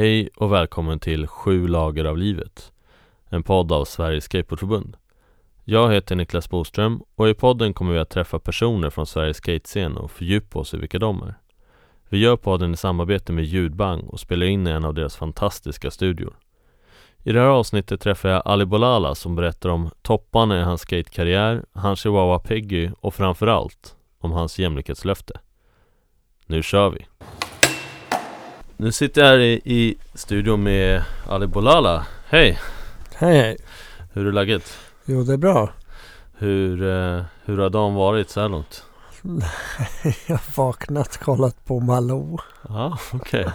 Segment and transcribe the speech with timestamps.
[0.00, 2.72] Hej och välkommen till Sju lager av livet
[3.28, 4.96] En podd av Sveriges Skateboardförbund.
[5.64, 9.96] Jag heter Niklas Boström och i podden kommer vi att träffa personer från Sveriges skatescen
[9.96, 11.34] och fördjupa oss i vilka de är.
[12.08, 15.90] Vi gör podden i samarbete med Ljudbang och spelar in i en av deras fantastiska
[15.90, 16.36] studior.
[17.22, 21.64] I det här avsnittet träffar jag Ali Bolala som berättar om topparna i hans skatekarriär,
[21.72, 25.40] hans chihuahua Peggy och framförallt om hans jämlikhetslöfte.
[26.46, 27.09] Nu kör vi!
[28.80, 32.58] Nu sitter jag här i, i studion med Ali Bolala Hej!
[33.14, 33.56] Hej hej!
[34.12, 34.78] Hur är läget?
[35.04, 35.70] Jo det är bra.
[36.32, 38.84] Hur, eh, hur har dagen varit så här långt?
[40.26, 42.38] Jag har vaknat, kollat på Malou.
[42.68, 43.46] Ja, okej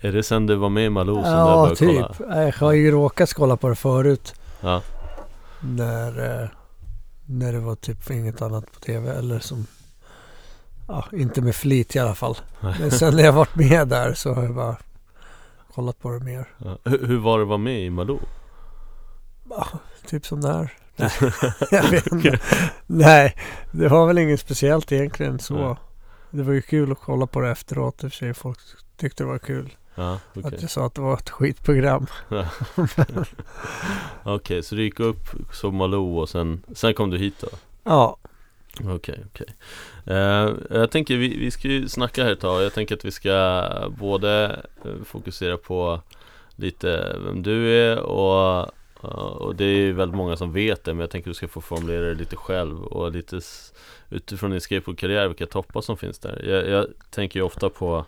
[0.00, 2.16] Är det sen du var med i Malou som du ja, började typ.
[2.18, 2.44] kolla?
[2.44, 4.34] Jag har ju råkat kolla på det förut.
[4.60, 4.82] Ja,
[5.60, 6.48] När, eh,
[7.26, 9.18] när det var typ inget annat på tv.
[9.18, 9.66] Eller som,
[10.88, 12.36] ja, inte med flit i alla fall.
[12.60, 12.74] Nej.
[12.80, 14.76] Men sen när jag varit med där så har jag bara
[15.74, 16.48] kollat på det mer.
[16.58, 16.78] ja.
[16.84, 18.18] Hur, hur var det att vara med i Malou?
[19.50, 19.66] Ja,
[20.06, 20.72] typ som det här.
[21.70, 22.40] jag vet inte.
[22.86, 23.36] Nej,
[23.70, 25.54] det var väl inget speciellt egentligen så.
[25.54, 25.76] Nej.
[26.30, 28.04] Det var ju kul att kolla på det efteråt.
[28.04, 28.58] I och för sig folk
[28.96, 29.76] tyckte det var kul.
[29.94, 32.06] Ja, okej Att jag sa att det var ett skitprogram.
[34.24, 37.48] Okej, så du gick upp, såg Malou och sen, sen kom du hit då?
[37.84, 38.16] Ja,
[38.80, 39.46] Okej, okej.
[40.06, 42.62] Eh, Jag tänker vi, vi ska ju snacka här ett tag.
[42.62, 46.00] Jag tänker att vi ska både eh, fokusera på
[46.56, 48.70] lite vem du är och,
[49.04, 51.36] uh, och det är ju väldigt många som vet det Men jag tänker att du
[51.36, 53.40] ska få formulera det lite själv och lite
[54.10, 56.44] utifrån din skateboardkarriär vilka toppar som finns där.
[56.44, 58.04] Jag, jag tänker ju ofta på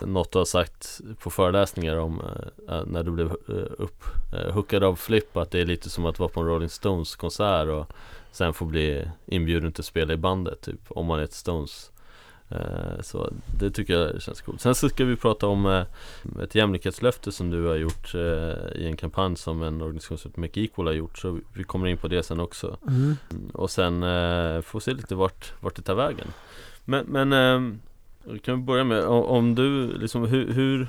[0.00, 4.04] något du har sagt på föreläsningar om eh, eh när du blev uh, upp,
[4.34, 7.16] uh, hookad av Flipp, Att det är lite som att vara på en Rolling Stones
[7.16, 7.92] konsert och
[8.36, 11.90] sen få bli inbjuden till att spela i bandet typ om man är ett Stones.
[12.48, 14.60] Eh, Så det tycker jag känns coolt.
[14.60, 18.86] Sen så ska vi prata om eh, ett jämlikhetslöfte som du har gjort eh, i
[18.86, 22.08] en kampanj som en organisation som Make Equal har gjort Så vi kommer in på
[22.08, 22.76] det sen också.
[22.88, 23.16] Mm.
[23.52, 24.00] och sen
[24.62, 26.26] får se lite vart, vart det tar vägen.
[26.84, 27.80] Men, men
[28.42, 30.88] kan vi börja med om, om du liksom hur, hur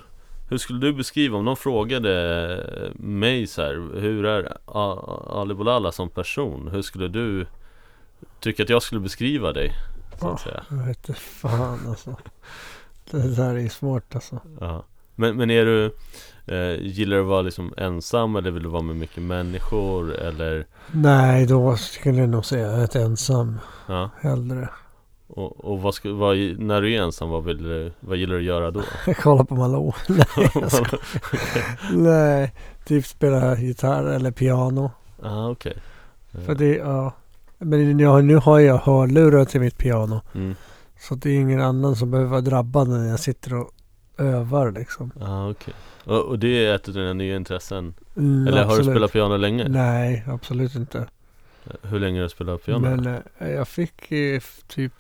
[0.50, 4.58] hur skulle du beskriva om någon frågade mig så här, Hur är
[5.42, 6.70] Ali Bolala som person?
[6.72, 7.46] Hur skulle du
[8.40, 9.72] tycka att jag skulle beskriva dig?
[10.20, 10.52] Så att Ja.
[10.52, 12.16] säga jag vet inte fan alltså.
[13.12, 14.40] Det där är svårt alltså.
[14.60, 14.84] ja.
[15.16, 15.86] men, men är du
[16.56, 20.66] eh, Gillar du att vara liksom ensam eller vill du vara med mycket människor eller
[20.92, 24.70] Nej, då skulle jag nog säga ett ensam Ja, hellre.
[25.28, 28.46] Och, och vad ska, vad, när du är ensam, vad, vill vad gillar du att
[28.46, 28.82] göra då?
[29.18, 29.94] Kolla på Malou.
[30.08, 30.28] Nej,
[30.70, 31.00] skojar.
[31.94, 32.54] Nej,
[32.86, 34.92] typ spela gitarr eller piano.
[35.24, 35.74] ah, okej
[36.46, 37.14] För det, ja.
[37.58, 40.22] Men jag, nu har jag hörlurar till mitt piano.
[40.36, 40.56] mm.
[41.00, 43.72] Så det är ingen annan som behöver vara drabbad när jag sitter och
[44.18, 45.12] övar liksom.
[45.22, 45.74] ah, okej
[46.04, 47.94] och, och det är ett av dina nya intressen?
[48.18, 49.70] Mm, Eller har du spelat piano länge?
[49.70, 51.08] Nej, absolut inte.
[51.82, 52.80] Hur länge har du spelat piano?
[52.96, 54.12] Men eh, jag fick
[54.68, 54.94] typ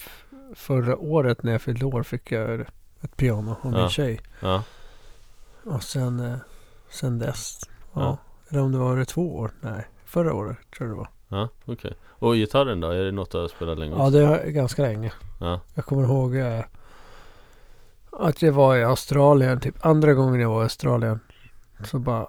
[0.55, 2.59] förra året när jag fyllde år fick jag
[3.01, 3.89] ett piano av min Ja.
[3.89, 4.19] tjej.
[4.39, 4.63] Ja,
[5.65, 6.37] Och sen, eh,
[6.89, 7.59] sen dess.
[7.93, 8.01] Ja.
[8.01, 8.17] Ja.
[8.49, 9.51] Eller om det var det två år.
[9.61, 11.09] Nej, förra året tror jag det var.
[11.27, 12.89] ja okej Och gitarren då?
[12.91, 13.95] Är det något du har spelat länge?
[13.97, 15.11] Ja, det är ganska länge.
[15.39, 15.61] ja.
[15.75, 16.63] Jag kommer ihåg eh,
[18.11, 19.59] att jag var i Australien.
[19.59, 21.19] Typ andra gången jag var i Australien.
[21.83, 22.27] Så bara,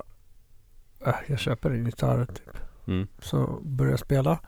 [1.06, 2.58] äh, jag köper en gitarr typ.
[2.88, 3.06] Mm.
[3.22, 4.38] Så började jag spela.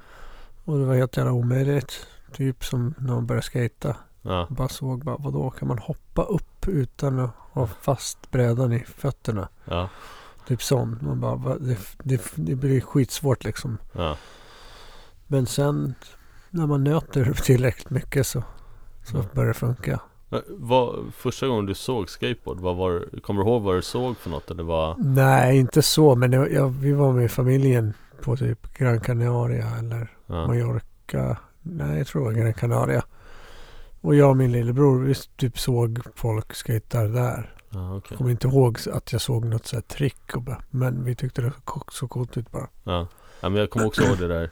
[0.65, 2.07] Och det var helt jävla omöjligt.
[2.33, 3.97] Typ som när man började skata.
[4.23, 8.85] ja, bara såg bara, vadå kan man hoppa upp utan att ha fast brädan i
[8.97, 9.49] fötterna?
[9.65, 9.89] ja,
[10.47, 10.99] Typ sån.
[11.03, 13.79] Man bara, det, det, det blir skitsvårt liksom.
[13.93, 14.17] ja,
[15.27, 15.95] Men sen
[16.51, 18.43] när man nöter tillräckligt mycket så,
[19.05, 19.25] så Ja.
[19.35, 20.01] börjar det funka.
[20.49, 24.31] Vad, första gången du såg skateboard, vad var, kommer du ihåg vad du såg för
[24.31, 24.51] något?
[24.51, 25.05] Eller vad?
[25.05, 26.15] Nej, inte så.
[26.17, 31.37] Men jag, jag, vi var med familjen på typ Gran Canaria eller Ja, Mallorca.
[31.63, 33.03] Nej, jag tror det var Gran Canaria.
[34.01, 37.55] Och jag och min lillebror, vi typ såg folk skejta där.
[37.71, 40.37] okej Jag kommer inte ihåg att jag såg något så här trick.
[40.37, 41.53] Och bara, men vi tyckte det
[41.93, 42.69] så coolt ut bara.
[42.85, 43.07] ja.
[43.41, 44.51] ja, men jag kommer också ihåg det där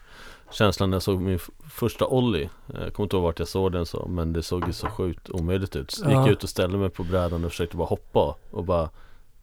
[0.51, 1.39] Känslan när jag såg min
[1.71, 4.73] första Ollie Jag kommer inte ihåg vart jag såg den så Men det såg ju
[4.73, 6.09] så sjukt omöjligt ut Så Ja.
[6.09, 8.91] gick jag ut och ställde mig på brädan och försökte bara hoppa Och bara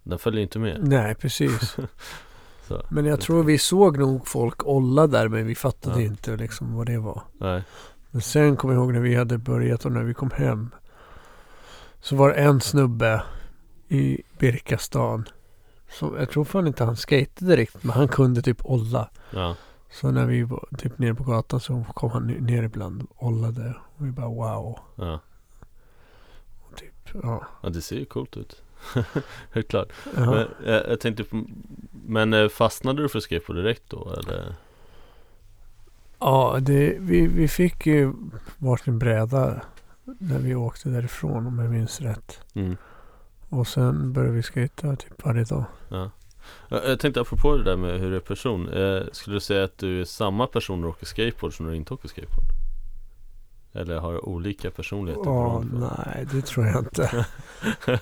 [0.04, 1.78] Den följer inte med Nej, precis.
[2.68, 6.08] så, Men jag tror vi såg nog folk olla där men vi fattade Ja.
[6.08, 7.22] inte liksom vad det var.
[7.38, 7.64] Nej,
[8.12, 10.70] Men sen kommer jag ihåg när vi hade börjat och när vi kom hem.
[12.02, 13.24] Så var det en snubbe
[13.88, 15.26] i Birkastan.
[16.00, 19.10] Som, jag tror fan inte han skatade riktigt men han kunde typ olla.
[19.32, 19.56] ja,
[19.92, 23.76] Så när vi var typ nere på gatan så kom han ner ibland och ollade.
[23.98, 24.80] Och vi bara wow.
[24.96, 25.20] ja
[26.62, 27.44] Och typ, ja.
[27.64, 28.62] Ja det ser ju coolt ut
[29.52, 29.90] Helt klart.
[30.16, 30.32] Ja.
[30.32, 31.46] Men, jag, jag tänkte på,
[32.06, 34.56] men eh, fastnade du för skateboard direkt då eller?
[36.20, 38.14] Ja, det, vi, vi fick ju
[38.58, 39.62] varsin bräda
[40.04, 42.40] när vi åkte därifrån om jag minns rätt.
[42.54, 42.78] Mm.
[43.50, 45.64] Och sen började vi skejta typ varje dag.
[45.90, 46.12] Ja.
[46.70, 48.70] Jag tänkte apropå det där med hur du är person.
[48.70, 51.72] Eh, skulle du säga att du är samma person när du åker skateboard som när
[51.72, 52.46] du inte åker skateboard?
[53.74, 55.30] Eller har du olika personligheter?
[55.30, 57.26] Ja, nej det tror jag inte.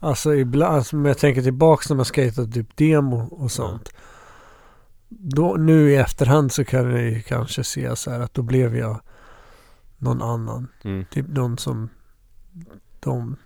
[0.00, 3.92] alltså ibland, alltså, om jag tänker tillbaks när man skejtade typ demo och sånt.
[5.08, 8.76] Då, nu i efterhand så kan jag ju kanske se så här att då blev
[8.76, 9.00] jag
[9.98, 10.68] någon annan.
[10.84, 11.04] Mm.
[11.04, 11.88] Typ någon som
[13.00, 13.36] de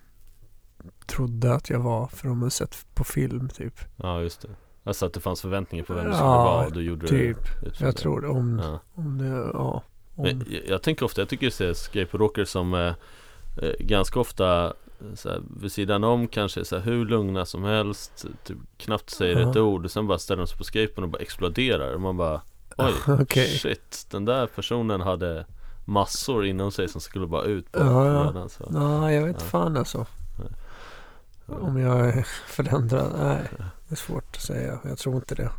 [1.06, 3.75] trodde att jag var för de hade sett på film typ.
[3.97, 4.49] Ja, just det.
[4.85, 7.37] Alltså att det fanns förväntningar på vem du Ja, skulle vara och då gjorde typ.
[7.61, 7.99] du utifrån Jag det.
[8.00, 8.29] tror det.
[8.29, 8.81] Om, Ja.
[8.95, 9.83] om det, ja.
[10.15, 12.81] Om, jag, jag tänker ofta, jag tycker jag ser skateboardåkare som eh,
[13.62, 14.75] eh, ganska ofta
[15.14, 19.41] så här, vid sidan om kanske så här, hur lugna som helst, typ, knappt säger
[19.41, 19.50] Ja.
[19.50, 22.17] ett ord och sen bara ställer de sig på skateboarden och bara exploderar och man
[22.17, 22.41] bara
[22.76, 23.58] Oj, Okej.
[23.58, 25.46] shit, den där personen hade
[25.85, 28.25] massor inom sig som skulle bara ut på Ja, ja.
[28.25, 28.67] brädan, så.
[28.70, 29.46] Nej, jag vet Ja.
[29.46, 30.06] fan alltså.
[31.47, 31.55] Ja.
[31.55, 33.12] Om jag är förändrad?
[33.19, 33.43] Nej,
[33.88, 34.79] det är svårt att säga.
[34.85, 35.50] Jag tror inte det.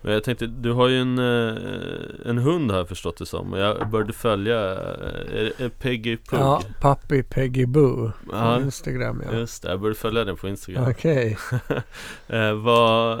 [0.00, 3.90] Men jag tänkte, du har ju en, eh, en hund jag förstått det som jag
[3.90, 6.40] började följa, eh, är, är Peggy Pug?
[6.40, 8.12] Ja, Pappi Peggy Boo.
[8.26, 9.38] På Ja, Instagram ja.
[9.38, 11.38] just det, jag började följa den på Instagram Okej.
[12.28, 13.20] eh, Vad,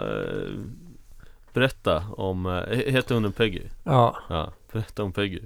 [1.52, 3.62] berätta om, heter hunden Peggy?
[3.84, 4.16] Ja.
[4.28, 5.40] Ja, berätta om Peggy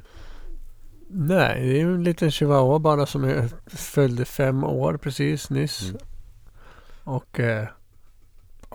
[1.15, 5.83] Nej, det är ju en liten chihuahua bara som följde fem år precis nyss.
[5.83, 5.97] Mm.
[7.05, 7.69] Och eh,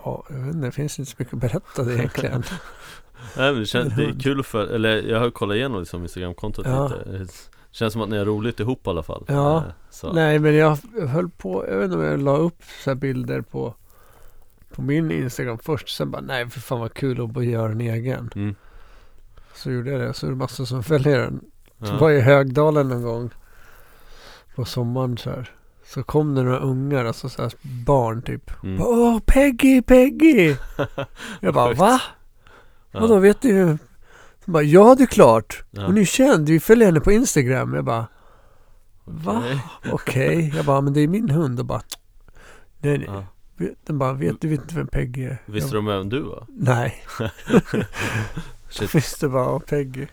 [0.04, 2.42] ja, jag vet inte, det finns inte så mycket att berätta egentligen.
[3.36, 6.66] Nej men det, känns, det är kul för, eller jag har kollat igenom liksom Instagramkontot
[6.66, 6.88] Ja.
[6.88, 7.10] lite
[7.70, 9.56] Det känns som att ni har roligt ihop i alla fall Ja.
[9.56, 10.12] Eh, så.
[10.12, 10.78] Nej, men jag
[11.08, 13.74] höll på, jag vet inte om jag la upp så bilder på,
[14.74, 15.88] på min Instagram först.
[15.88, 18.30] Sen bara, nej för fan vad kul att bara göra en egen.
[18.34, 18.54] Mm.
[19.54, 20.14] Så gjorde jag det.
[20.14, 21.40] Så är det massor som följer den.
[21.78, 21.98] Så Ja.
[21.98, 23.30] var jag i Högdalen en gång
[24.54, 25.50] på sommaren så här.
[25.88, 27.52] Så kom det några ungar, alltså så här
[27.86, 28.62] barn typ.
[28.62, 28.82] Mm.
[28.82, 30.56] Åh, Peggy, Peggy!
[31.40, 32.00] Jag bara, va?
[32.90, 33.00] Ja.
[33.00, 33.78] Vadå, vet du?
[34.44, 35.62] De bara, ja det är klart.
[35.70, 35.86] Ja.
[35.86, 37.74] Hon är känd, vi följer henne på Instagram.
[37.74, 38.06] Jag bara,
[39.04, 39.38] va?
[39.38, 39.60] Okej.
[39.92, 40.52] Okej.
[40.56, 41.60] Jag bara, men det är min hund.
[41.60, 41.82] Och bara,
[42.78, 43.08] nej nej.
[43.08, 43.24] Ja.
[43.86, 45.42] Den bara, vet du vet inte vem Peggy är?
[45.46, 46.46] Visste de vem du var?
[46.48, 47.04] Nej.
[48.70, 48.94] Shit.
[48.94, 50.06] Visste bara, "Åh, Peggy.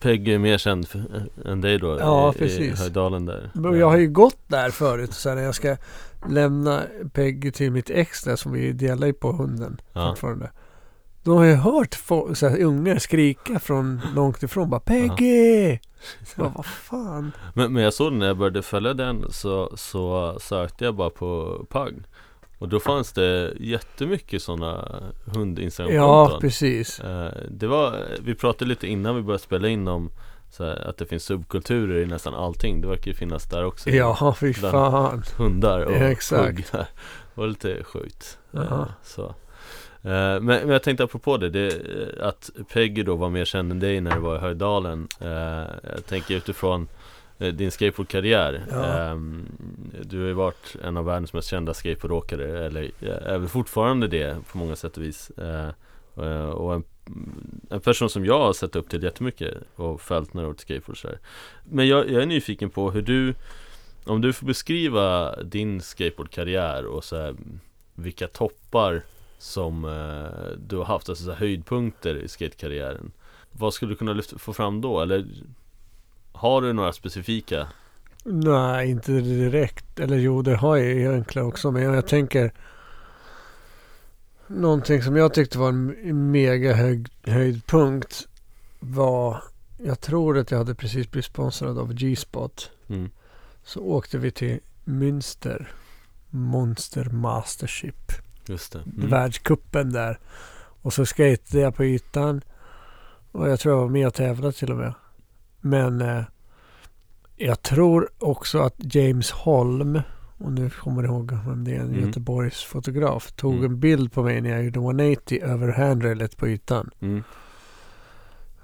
[0.00, 1.02] Peggy är mer känd för,
[1.44, 2.60] än dig då Ja, i, precis.
[2.78, 5.12] i Höjdalen där Men jag har ju gått där förut.
[5.12, 5.76] Så här, när jag ska
[6.28, 6.82] lämna
[7.12, 10.08] Peggy till mitt ex där som vi delar på hunden Ja.
[10.10, 10.50] fortfarande.
[11.24, 14.70] Då har jag hört få, så här, ungar skrika från långt ifrån.
[14.70, 15.78] Bara Peggy!
[16.26, 17.32] Så bara, vad fan?
[17.54, 21.60] men, men jag såg när jag började följa den så, så sökte jag bara på
[21.70, 21.94] Pug
[22.62, 24.88] Och då fanns det jättemycket sådana
[25.24, 25.58] hund
[25.90, 27.00] Ja, precis.
[27.00, 30.10] Eh, Det var, vi pratade lite innan vi började spela in om
[30.58, 34.34] här, att det finns subkulturer i nästan allting Det verkar ju finnas där också Ja,
[34.40, 35.22] fy fan.
[35.38, 36.72] Hundar och Ja, exakt.
[36.72, 36.86] Det
[37.34, 39.24] var lite sjukt Eh, så.
[39.24, 39.32] Eh,
[40.02, 41.72] Men, men jag tänkte apropå det, det
[42.20, 46.36] Att Peggy då var mer känd än dig när du var i Höjdalen Jag tänker
[46.36, 46.88] utifrån
[47.38, 49.14] din skateboardkarriär Ja.
[50.00, 54.08] Du har ju varit en av världens mest kända skateboardåkare Eller eh, är väl fortfarande
[54.08, 55.68] det på många sätt och vis eh,
[56.16, 56.84] eh, Och en,
[57.70, 60.60] en person som jag har sett upp till jättemycket Och följt när du har åkt
[60.60, 61.18] skateboard så här.
[61.64, 63.34] Men jag, jag är nyfiken på hur du
[64.04, 67.34] Om du får beskriva din skateboardkarriär och så här,
[67.94, 69.02] vilka toppar
[69.38, 73.12] som eh, du har haft, alltså så här, höjdpunkter i skatekarriären
[73.52, 75.00] Vad skulle du kunna lyfta, få fram då?
[75.00, 75.26] Eller
[76.32, 77.68] har du några specifika?
[78.24, 80.00] Nej, inte direkt.
[80.00, 81.70] Eller jo, det har jag egentligen också.
[81.70, 82.52] Men jag, tänker
[84.46, 88.28] Någonting som jag tyckte var en mega hög, höjdpunkt
[88.80, 89.42] var
[89.78, 92.70] Jag tror att jag hade precis blivit sponsrad av G-spot.
[92.88, 93.10] Mm.
[93.64, 95.66] Så åkte vi till Münster.
[96.30, 98.12] Monster Mastership.
[98.46, 99.10] Just det mm.
[99.10, 100.18] Världskuppen där.
[100.82, 102.42] Och så skejtade jag på ytan.
[103.32, 104.94] Och jag tror jag var med och tävlade till och med.
[105.60, 106.22] Men eh,
[107.46, 110.00] jag tror också att James Holm,
[110.38, 112.06] och nu kommer jag ihåg vem det är, en Mm.
[112.06, 113.64] Göteborgs fotograf, tog Mm.
[113.64, 116.90] en bild på mig när jag gjorde 180 över handrailet på ytan.
[117.00, 117.22] Mm.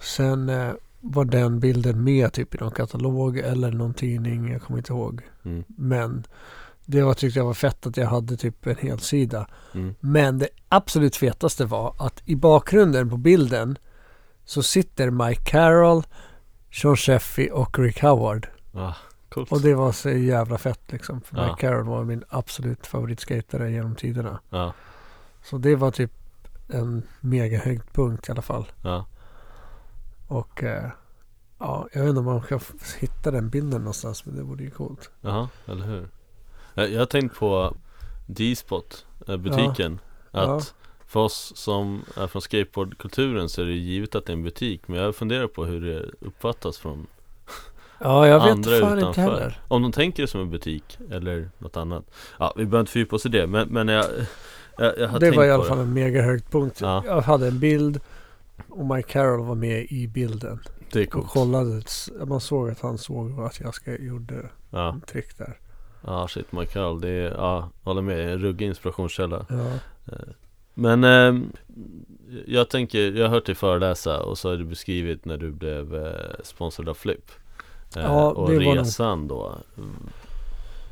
[0.01, 4.79] Sen eh, var den bilden med typ i någon katalog eller någon tidning, jag kommer
[4.79, 5.23] inte ihåg.
[5.45, 5.65] Mm.
[5.69, 6.25] Men
[6.87, 9.47] det var, tyckte jag var fett att jag hade typ en hel sida.
[9.75, 9.95] Mm.
[10.01, 13.79] Men det absolut fetaste var att i bakgrunden på bilden
[14.45, 16.03] så sitter Mike Carroll,
[16.73, 18.49] Sean Sheffy och Rick Howard.
[18.73, 18.95] Ah,
[19.29, 19.53] coolt.
[19.53, 21.21] Och det var så jävla fett liksom.
[21.21, 21.43] För Ja.
[21.43, 24.41] Mike Carroll var min absolut favoritskatare genom tiderna.
[24.51, 24.73] Ja,
[25.45, 26.13] Så det var typ
[26.69, 28.67] en mega höjdpunkt i alla fall.
[28.83, 29.07] ja.
[30.27, 30.91] Och eh,
[31.59, 32.61] ja, jag vet inte om man kan
[32.99, 34.27] hitta den bilden någonstans.
[34.27, 35.11] Men det vore ju coolt.
[35.21, 36.09] Jaha, eller hur?
[36.75, 37.77] Jag, har tänkt på
[38.27, 40.01] D-spot, eh, butiken.
[40.31, 40.57] Ja.
[40.57, 40.75] Att
[41.07, 44.89] för oss som är från skateboardkulturen så är det givet att det är en butik.
[44.89, 47.07] Men jag funderar på hur det uppfattas från
[48.01, 49.09] Ja, jag vet andra fan utanför.
[49.09, 49.61] inte heller.
[49.69, 52.05] Om de tänker det som en butik eller något annat.
[52.39, 53.47] Ja, vi behöver inte fördjupa oss i det.
[53.47, 54.05] Men, men jag,
[54.79, 55.69] jag, jag har Det tänkt var i alla det.
[55.69, 56.81] fall en mega höjdpunkt.
[56.81, 57.03] Ja.
[57.07, 58.01] Jag hade en bild
[58.69, 60.59] och Mike Carroll var med i bilden.
[60.93, 61.29] Det är Och coolt.
[61.29, 61.83] kollade,
[62.27, 65.59] man såg att han såg att jag ska, gjorde Ja, en trick där.
[66.07, 67.01] ja shit Mike Carroll.
[67.01, 68.33] Det är, ja, håller med.
[68.33, 69.47] En ruggig inspirationskälla.
[69.49, 69.67] Ja,
[70.75, 71.43] Men eh,
[72.47, 75.95] jag tänker, jag har hört dig föreläsa och så har du beskrivit när du blev
[76.07, 76.13] eh,
[76.45, 77.31] sponsrad av Flip.
[77.97, 79.97] Eh, Ja, och det var nog- resan då mm,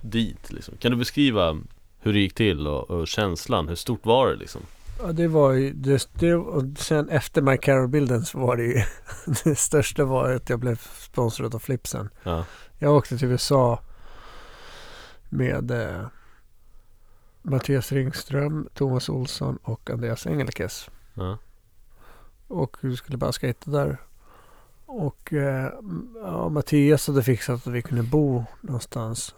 [0.00, 0.75] dit liksom.
[0.79, 1.59] Kan du beskriva
[2.00, 3.69] hur det gick till och, och känslan?
[3.69, 4.61] Hur stort var det liksom?
[5.03, 8.83] ja det var ju, det, det, och sen efter Mike Carroll-bilden så var det ju,
[9.45, 12.09] det största var att jag blev sponsrad av Flipsen.
[12.23, 12.45] Ja,
[12.79, 13.81] Jag åkte till USA
[15.29, 16.07] med eh,
[17.43, 20.91] Mattias Ringström, Thomas Olsson och Andreas Engelkes.
[21.15, 21.38] ja,
[22.49, 23.97] Och vi skulle bara skejta där.
[24.87, 25.73] Och eh,
[26.23, 29.35] ja, Mattias hade fixat att vi kunde bo någonstans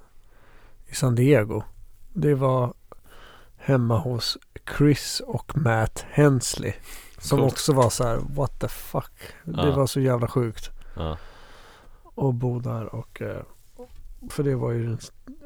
[0.86, 1.62] i San Diego.
[2.12, 2.74] Det var
[3.56, 4.38] hemma hos
[4.76, 6.72] Chris och Matt Hensley.
[7.18, 7.52] Som Coolt.
[7.52, 9.12] också var så här, what the fuck.
[9.44, 9.76] Det Ja.
[9.76, 11.18] var så jävla sjukt ja,
[12.16, 12.94] att bo där.
[12.94, 13.42] Och, eh,
[14.30, 14.96] för det var ju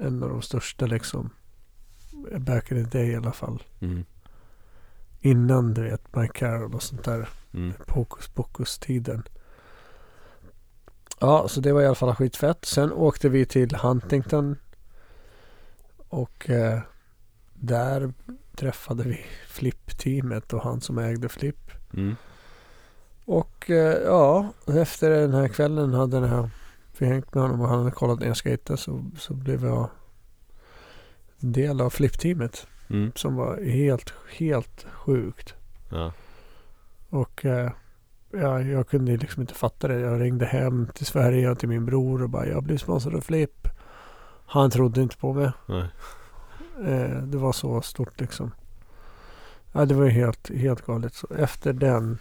[0.00, 1.30] en av de största liksom.
[2.38, 3.62] Back in the day i alla fall.
[3.80, 4.04] mm,
[5.20, 7.28] Innan du vet Mike Carroll och sånt där.
[7.54, 9.22] mm, Hokus pokus-tiden.
[11.22, 12.64] Ja, så det var i alla fall skitfett.
[12.64, 14.56] Sen åkte vi till Huntington.
[16.08, 16.80] Och eh,
[17.54, 18.12] där
[18.56, 21.70] träffade vi Flip-teamet och han som ägde Flip.
[21.94, 22.16] mm,
[23.24, 26.50] Och eh, ja, efter den här kvällen hade den här,
[26.98, 29.90] vi hängt med honom och han hade kollat när jag skejtade så, så blev jag
[31.38, 32.66] del av Flip-teamet.
[32.90, 35.54] mm, Som var helt, helt sjukt.
[35.90, 36.12] ja,
[37.10, 37.70] Och eh,
[38.32, 40.00] ja, jag kunde liksom inte fatta det.
[40.00, 43.20] Jag ringde hem till Sverige och till min bror och bara jag blev sponsrad av
[43.20, 43.68] Flip.
[44.46, 45.50] Han trodde inte på mig.
[46.84, 48.50] Eh, det var så stort liksom.
[49.72, 51.14] Ja, det var ju helt, helt galet.
[51.14, 52.18] Så efter den.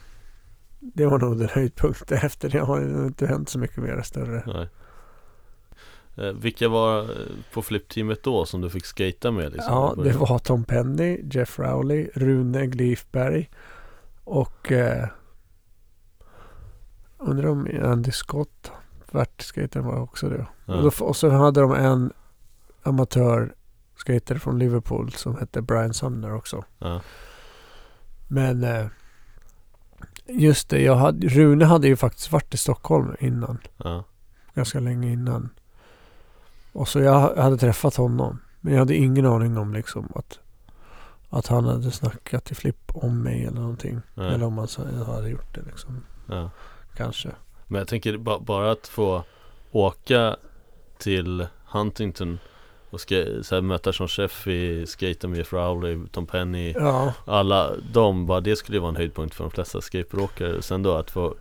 [0.80, 2.18] Det var nog den höjdpunkten.
[2.24, 4.44] Efter det har det inte hänt så mycket mer större.
[4.46, 4.68] nej.
[6.18, 7.08] Eh, vilka var eh,
[7.54, 9.74] på Flip-teamet då som du fick skata med liksom?
[9.74, 13.50] Ja, det var Tom Penny, Jeff Rowley, Rune Glifberg
[14.24, 15.08] och eh,
[17.22, 18.72] undrar om Andy Scott,
[19.12, 20.46] värtskatern var också det.
[20.66, 20.74] Ja.
[20.76, 22.14] Och, då, och så hade de en
[22.84, 26.64] amatörskater från Liverpool som hette Brian Sumner också.
[26.80, 27.02] Ja,
[28.28, 28.88] Men eh,
[30.28, 33.58] just det, jag hade, Rune hade ju faktiskt varit i Stockholm innan.
[33.78, 34.04] ja,
[34.54, 35.50] Ganska länge innan.
[36.74, 38.40] Och så jag hade träffat honom.
[38.62, 40.40] Men jag hade ingen aning om liksom att,
[41.30, 44.02] att han hade snackat till Flipp om mig eller någonting.
[44.14, 44.68] nej, Eller om han
[45.06, 46.04] hade gjort det liksom.
[46.28, 46.50] ja.
[46.98, 47.30] Kanske.
[47.68, 49.24] Men jag tänker ba- bara att få
[49.72, 50.36] åka
[50.98, 52.40] till Huntington
[52.90, 53.02] och
[53.42, 58.42] så möta som chef i skate med Jeff Rowley, Tom Penny Ja, Alla de, bara
[58.42, 61.36] det skulle ju vara en höjdpunkt för de flesta skateboardåkare Sen då att få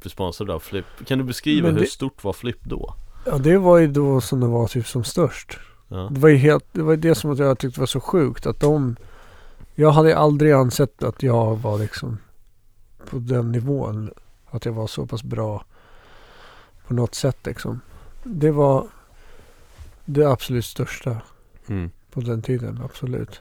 [0.00, 2.94] bli sponsrad av Flip Kan du beskriva Men hur det- stort var Flip då?
[3.26, 5.58] ja, det var ju då som det var typ som störst.
[5.88, 8.60] Ja, Det var ju helt, det var det som jag tyckte var så sjukt att
[8.60, 8.96] de
[9.74, 12.18] Jag hade aldrig ansett att jag var liksom
[13.10, 14.10] på den nivån.
[14.52, 15.64] Att jag var så pass bra
[16.86, 17.80] på något sätt liksom.
[18.22, 18.86] Det var
[20.04, 21.16] det absolut största
[21.66, 21.90] mm.
[22.10, 23.40] på den tiden, absolut.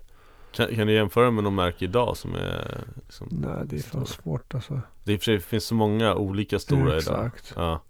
[0.51, 4.05] kan, kan du jämföra med någon märke idag som är liksom, Nej, det är fan
[4.05, 4.81] svårt alltså.
[5.03, 7.53] Det för sig finns så många olika stora idag Exakt.
[7.55, 7.81] Ja,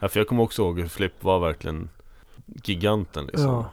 [0.00, 1.88] ja för jag kommer också ihåg hur Flip var verkligen
[2.46, 3.70] giganten liksom Ja.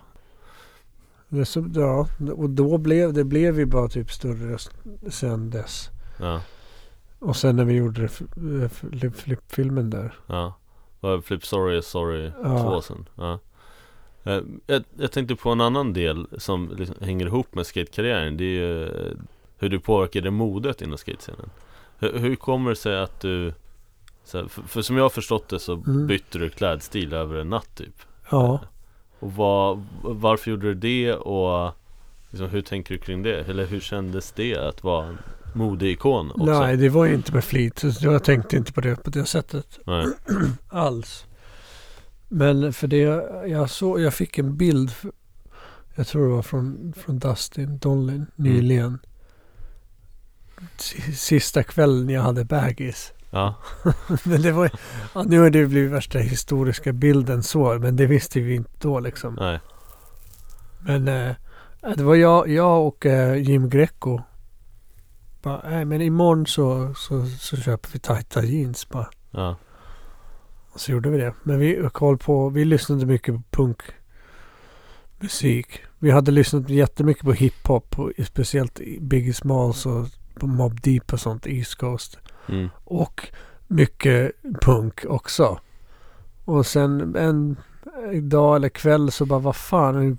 [1.33, 4.57] Det så, ja, och då blev det blev ju bara typ större
[5.09, 5.89] sen dess.
[6.19, 6.41] Ja,
[7.21, 8.21] Och sen när vi gjorde f-
[8.63, 10.13] f- flippfilmen där.
[10.27, 10.53] ja
[10.99, 12.61] Var Flip Sorry Sorry Ja.
[12.63, 13.39] 2 sen ja.
[14.23, 18.43] Eh, jag, jag tänkte på en annan del som liksom hänger ihop med skatekarriären Det
[18.43, 19.17] är ju eh,
[19.57, 21.49] hur du påverkade modet inom skatescenen
[21.99, 23.53] hur, hur kommer det sig att du
[24.33, 26.07] här, för, för som jag har förstått det så Mm.
[26.07, 27.95] bytte du klädstil över en natt typ
[28.31, 28.59] Ja.
[29.19, 31.71] Och vad, varför gjorde du det och
[32.29, 33.49] liksom, hur tänker du kring det?
[33.49, 35.17] Eller hur kändes det att vara
[35.53, 36.59] modeikon också?
[36.59, 37.83] Nej, det var ju inte med flit.
[37.99, 40.05] Jag tänkte inte på det på det sättet Nej.
[40.69, 41.25] alls.
[42.27, 42.97] Men för det
[43.47, 44.91] jag såg, jag fick en bild.
[45.95, 48.99] Jag tror det var från, från Dustin Donlin nyligen.
[50.77, 53.13] Si- Sista kvällen jag hade baggies.
[53.31, 53.55] Ja,
[54.23, 54.69] Men det var
[55.13, 57.79] ja, nu har det blivit värsta historiska bilden så.
[57.79, 59.35] Men det visste vi inte då liksom.
[59.39, 59.59] nej.
[60.79, 61.35] Men eh,
[61.95, 64.21] det var jag, jag och eh, Jim Greco.
[65.41, 69.09] Bara, nej men imorgon så, så, så köper vi tajta jeans bara.
[69.31, 69.55] Ja,
[70.71, 71.33] Och så gjorde vi det.
[71.43, 73.41] Men vi koll på, vi lyssnade mycket på
[75.17, 75.81] punkmusik.
[75.99, 77.99] Vi hade lyssnat jättemycket på hiphop.
[77.99, 81.47] och Speciellt Biggie Smalls och på Mob Deep och sånt.
[81.47, 82.19] East Coast.
[82.47, 82.69] mm.
[82.83, 83.27] Och
[83.67, 84.31] mycket
[84.61, 85.59] punk också.
[86.45, 87.57] Och sen en
[88.21, 90.17] dag eller kväll så bara vad fan.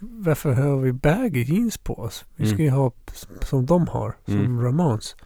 [0.00, 2.24] Varför har vi baggy jeans på oss?
[2.36, 2.64] Vi ska Mm.
[2.64, 2.92] ju ha
[3.40, 4.16] som de har.
[4.24, 4.62] Som Mm.
[4.64, 5.16] Ramones.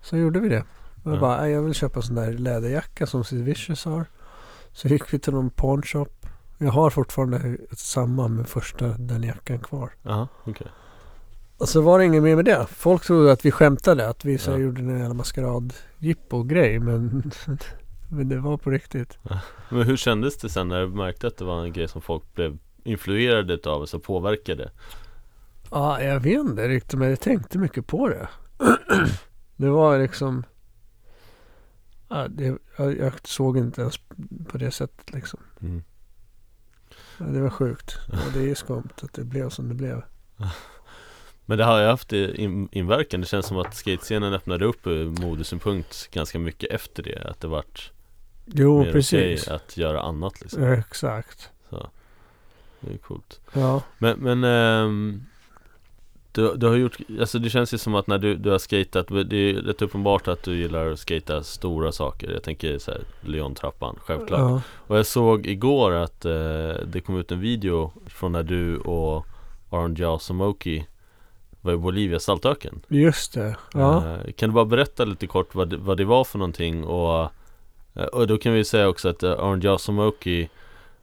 [0.00, 0.64] Så gjorde vi det.
[1.04, 1.20] Jag Ja.
[1.20, 4.04] bara, "Nej, jag vill köpa en sån där läderjacka som Sid Vicious har.
[4.72, 6.26] Så gick vi till någon pawnshop.
[6.58, 9.90] Jag har fortfarande samma med första den jackan kvar.
[10.02, 10.66] Jaha, okej.
[11.58, 12.66] Och så var det inget mer med det.
[12.70, 14.08] Folk trodde att vi skämtade.
[14.08, 14.56] Att vi så Ja.
[14.58, 16.78] gjorde en jävla maskeradjippo-grej.
[16.78, 17.32] Men,
[18.12, 19.18] men det var på riktigt.
[19.68, 22.34] Men hur kändes det sen när du märkte att det var en grej som folk
[22.34, 24.70] blev influerade utav, så påverkade?
[25.70, 26.98] Ja, jag vet inte riktigt.
[26.98, 28.28] Men jag tänkte mycket på det.
[29.56, 30.44] det var liksom...
[32.08, 34.00] Ja, det, jag, jag såg inte ens
[34.48, 35.40] på det sättet liksom.
[35.60, 35.82] Mm.
[37.18, 37.98] Ja, det var sjukt.
[38.08, 40.02] Och det är skumt att det blev som det blev.
[41.46, 45.04] Men det har ju haft in, inverkan, det känns som att skatescenen öppnade upp ur
[45.06, 47.92] modesynpunkt ganska mycket efter det Att det vart
[48.44, 49.42] Jo, mer precis.
[49.42, 51.50] okej att göra annat liksom Exakt.
[51.70, 51.90] Så
[52.80, 53.82] Det är coolt Ja.
[53.98, 55.22] Men, men ehm,
[56.32, 59.08] du, du har gjort, alltså det känns ju som att när du, du har skatat
[59.08, 63.00] Det är rätt uppenbart att du gillar att skata stora saker Jag tänker så här,
[63.20, 64.62] Leontrappan, självklart Ja.
[64.86, 66.32] Och jag såg igår att eh,
[66.86, 69.26] det kom ut en video från när du och
[69.70, 70.86] Aron Jasomoki
[71.60, 73.56] var i Bolivia saltöken Just det.
[73.72, 74.06] Ja.
[74.06, 77.30] Eh, Kan du bara berätta lite kort vad det, vad det var för någonting och,
[78.12, 80.48] och då kan vi säga också att uh, Aron Jasomoki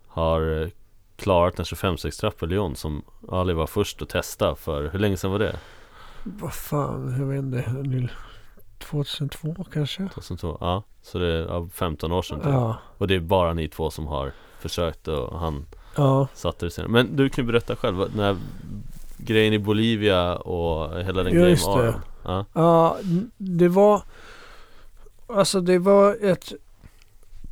[0.08, 0.68] har eh,
[1.16, 5.32] klarat en 25-6 i Lyon som Ali var först att testa för, hur länge sedan
[5.32, 5.56] var det?
[6.24, 7.72] Vad fan, jag vet inte.
[7.84, 8.10] Nu-
[8.80, 10.08] 2002 kanske?
[10.14, 10.58] 2002?
[10.62, 12.50] Ja, så det är ja, 15 år sedan typ.
[12.50, 12.78] Ja.
[12.98, 16.28] Och det är bara ni två som har försökt och han Ja.
[16.34, 18.38] satte det senare Men du kan ju berätta själv, den här
[19.18, 21.78] grejen i Bolivia och hela den Ja, grejen med.
[21.78, 22.98] Aron Ja, Ja,
[23.38, 24.02] det var...
[25.28, 26.54] Alltså det var ett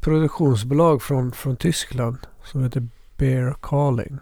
[0.07, 4.17] produktionsbolag från, från Tyskland som heter Bear Calling.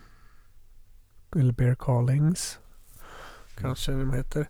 [1.35, 2.59] Eller Bear Callings.
[3.57, 4.47] Kanske de heter.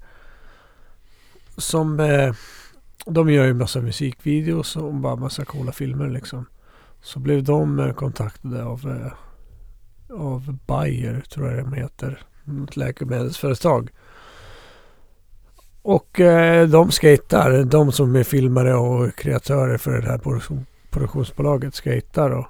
[1.57, 1.99] Som...
[1.99, 2.33] Eh,
[3.05, 6.45] de gör ju massa musikvideos och bara massa coola filmer liksom.
[7.01, 9.13] Så blev de eh, kontaktade av, eh,
[10.17, 12.25] av Bayer, tror jag de heter.
[12.63, 13.89] Ett läkemedelsföretag.
[15.81, 20.65] Och eh, de skater, de som är filmare och kreatörer för det här produktion,
[20.95, 22.45] produktionsbolaget skater och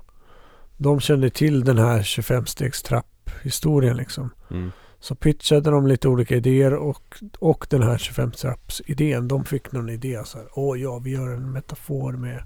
[0.78, 4.30] de kände till den här 25-stegs trapp-historien liksom.
[4.52, 9.28] mm, Så pitchade de lite olika idéer och, och den här 25-trapps-idén.
[9.28, 10.48] De fick någon idé så här.
[10.54, 12.44] Åh ja, vi gör en metafor med,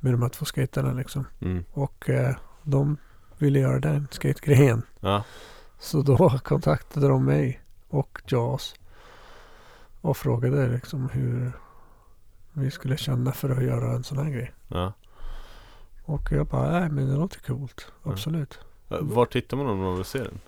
[0.00, 1.26] med de här två skaterna liksom.
[1.40, 2.96] mm, Och eh, de
[3.38, 4.82] ville göra den skategrejen.
[5.00, 5.24] ja,
[5.78, 8.74] Så då kontaktade de mig och Jaws.
[10.00, 11.52] Och frågade liksom hur
[12.52, 14.52] vi skulle känna för att göra en sån här grej.
[14.68, 14.92] ja
[16.10, 17.86] Och jag bara, nej men det låter coolt.
[18.04, 18.10] Ja.
[18.12, 18.58] Absolut.
[18.90, 20.38] Eh, Var tittar man om man vill se den?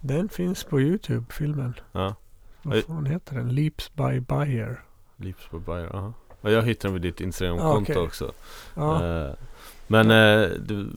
[0.00, 1.74] Den finns på YouTube, filmen.
[1.92, 2.14] Ja,
[2.62, 3.48] Vad fan heter den?
[3.54, 4.80] Leaps by Buyer.
[5.16, 8.06] Lips på Bayer, aha ja, Jag hittade den vid ditt Instagramkonto Ja, okej.
[8.06, 8.32] också
[8.74, 9.04] Ja.
[9.26, 9.32] Eh,
[9.86, 10.90] Men eh, du,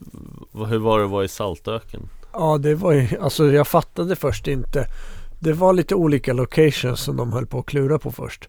[0.52, 2.08] hur var det att vara i saltöken?
[2.32, 4.86] ja, det var ju, alltså jag fattade först inte.
[5.38, 8.48] Det var lite olika locations som de höll på att klura på först.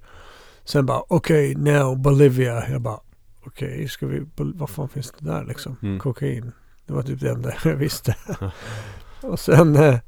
[0.65, 2.69] Sen bara, okej, now Bolivia.
[2.69, 2.99] Jag bara,
[3.45, 5.75] okej, ska vi, Bol- vad fan finns det där liksom?
[5.81, 5.99] Mm.
[5.99, 6.51] Kokain.
[6.87, 8.15] Det var typ det enda jag visste.
[9.21, 9.99] och sen, eh,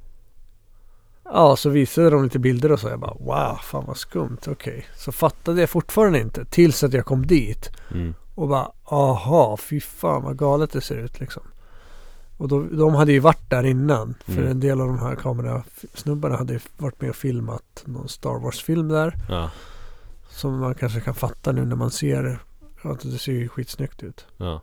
[1.24, 2.90] ja, så visade de lite bilder och så.
[2.90, 4.86] Jag bara, wow, fan vad skumt, okej.
[4.96, 7.70] Så fattade jag fortfarande inte tills att jag kom dit.
[7.92, 8.14] Mm.
[8.36, 11.44] Och bara, aha, fy fan vad galet det ser ut liksom.
[12.38, 14.16] Och då, de hade ju varit där innan.
[14.26, 14.48] För Mm.
[14.48, 19.16] en del av de här kamerasnubbarna hade varit med och filmat någon Star Wars-film där.
[19.30, 19.52] Ja,
[20.30, 22.40] Som man kanske kan fatta nu när man ser
[22.92, 24.26] att det ser ju skitsnyggt ut.
[24.38, 24.62] ja,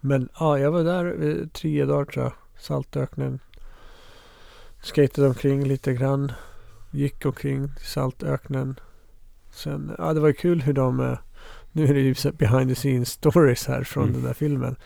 [0.00, 2.32] Men ja, jag var där eh, tre dagar tror jag.
[2.58, 3.38] Saltöknen.
[4.82, 6.32] Skatade omkring lite grann.
[6.90, 8.80] Gick omkring i saltöknen.
[9.50, 11.18] Sen, ja det var kul hur de, eh,
[11.72, 14.14] nu är det ju behind the scenes stories här från Mm.
[14.14, 14.76] den där filmen.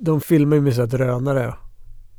[0.00, 1.54] de filmar ju med så här drönare.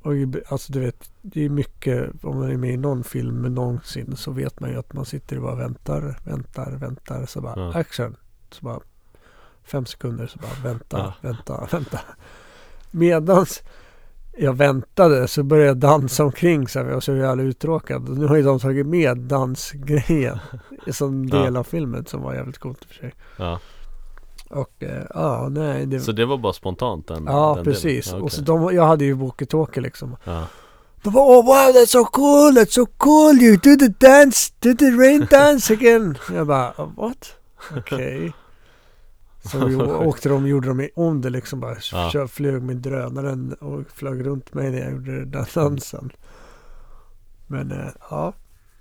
[0.01, 0.11] Och
[0.47, 4.31] alltså du vet, det är mycket, om man är med i någon film någonsin så
[4.31, 7.25] vet man ju att man sitter och bara väntar, väntar, väntar.
[7.25, 7.73] Så bara Ja.
[7.79, 8.15] action.
[8.51, 8.79] Så bara
[9.65, 11.13] fem sekunder så bara vänta, Ja.
[11.21, 11.99] vänta, vänta.
[12.91, 13.61] Medans
[14.37, 18.17] jag väntade så började jag dansa omkring så här, jag var så jävla uttråkad.
[18.17, 20.39] Nu har ju de tagit med dansgrejen
[20.91, 21.37] som Ja.
[21.43, 23.13] del av filmen som var jävligt coolt i och för sig.
[23.37, 23.59] Ja.
[24.49, 25.85] Och eh, ja, nej.
[25.85, 28.11] Det, Så det var bara spontant den ja, den precis.
[28.11, 30.15] Ja, Och så de, jag hade ju walkie-talkie liksom.
[30.23, 30.47] ja.
[31.03, 34.73] De bara oh wow that's so cool, that's so cool, you do the dance, do
[34.73, 36.17] the rain dance again.
[36.33, 37.35] Jag bara "Oh, what?
[37.77, 38.33] Okej.
[39.43, 39.75] Så vi
[40.05, 41.75] åkte de, gjorde de om det liksom bara.
[41.91, 42.09] Ja.
[42.09, 46.11] Kör, flög med drönaren och flög runt mig när jag gjorde den dansen.
[47.47, 48.33] Men eh, ja.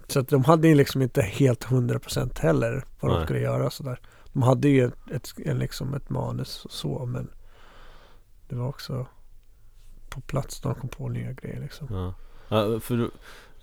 [0.06, 3.26] Så att de hade ju liksom inte helt 100% heller vad de Nej.
[3.26, 4.00] skulle göra sådär.
[4.32, 7.30] De hade ju ett, ett, en, liksom ett manus och så men
[8.48, 9.06] det var också
[10.08, 11.86] på plats de kom på nya grejer liksom.
[11.90, 12.14] Ja,
[12.48, 13.04] ja för du,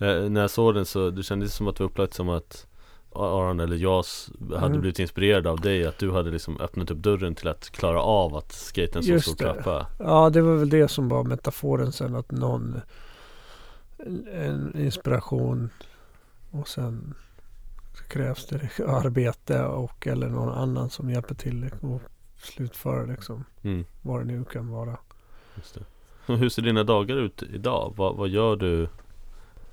[0.06, 2.68] eh, när jag såg den så det kändes som att det var upplagt som att
[3.12, 4.04] Aron eller jag
[4.50, 4.82] hade Mm.
[4.82, 8.36] blivit inspirerad av dig Att du hade liksom öppnat upp dörren till att klara av
[8.36, 12.16] att skata en så stor trappa Ja, det var väl det som var metaforen sen
[12.16, 12.82] att någon
[14.34, 15.70] en- inspiration
[16.52, 17.14] och sen
[17.98, 22.02] så krävs det arbete och eller någon annan som hjälper till att
[22.44, 24.98] slutföra liksom mm, vad det nu kan vara.
[26.26, 27.94] Och Hur ser dina dagar ut idag?
[27.98, 28.90] Vad, vad gör du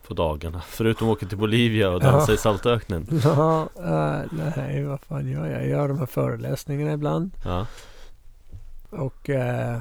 [0.08, 0.60] på dagarna?
[0.66, 2.34] Förutom att åka till Bolivia och dansa Ja.
[2.34, 4.20] i saltöknen Ja, äh,
[4.56, 5.60] nej, vad fan gör jag?
[5.62, 7.66] Jag gör de här föreläsningarna ibland Ja,
[8.90, 9.78] och eh,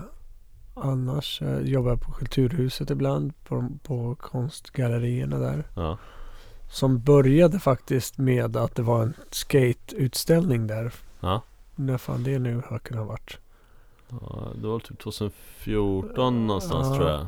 [0.74, 5.64] annars eh, jobbar jag på Kulturhuset ibland på, på konstgallerierna där.
[5.76, 5.98] ja,
[6.72, 10.92] Som började faktiskt med att det var en skateutställning där.
[11.20, 11.42] ja.
[11.76, 13.38] När fan det nu har kunnat ha varit.
[14.10, 17.28] ja Det var typ 2014 någonstans tror jag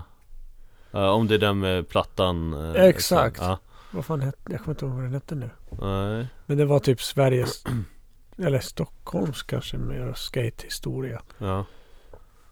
[0.91, 3.41] Ja, Om det är den med plattan eh, Exakt.
[3.41, 3.59] Ja,
[3.91, 5.49] Vad fan hette Jag kommer inte ihåg vad den hette nu.
[5.81, 7.63] nej Men det var typ Sveriges
[8.37, 11.21] eller Stockholms kanske mer skatehistoria.
[11.37, 11.65] Ja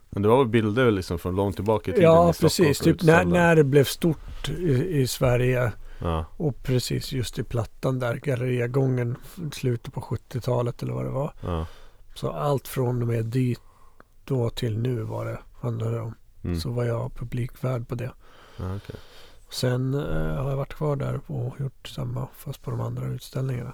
[0.10, 2.80] Men det var väl bilder liksom från långt tillbaka i tiden Ja, i precis.
[2.80, 5.71] Typ när, när det blev stort i, i Sverige.
[6.02, 8.15] Ja, Och precis just i plattan där.
[8.15, 9.15] Galleriagången.
[9.54, 11.34] Slutet på 70-talet eller vad det var.
[11.41, 11.65] ja,
[12.15, 13.60] Så allt från och med dit
[14.26, 16.15] då till nu var det handlade om.
[16.43, 16.60] mm.
[16.60, 18.12] Så var jag publikvärd på det.
[18.58, 18.96] Ja okej
[19.50, 23.74] Sen eh, har jag varit kvar där och gjort samma fast på de andra utställningarna.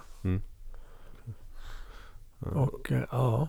[2.38, 2.48] ja.
[2.50, 3.48] Och eh, ja,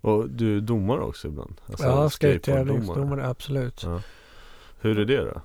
[0.00, 1.60] Och du är domare också ibland?
[1.66, 2.10] Alltså, ja skateboarddomare.
[2.10, 3.82] skate-tävlingsdomare absolut.
[3.82, 4.00] Ja.
[4.80, 5.40] Hur är det då?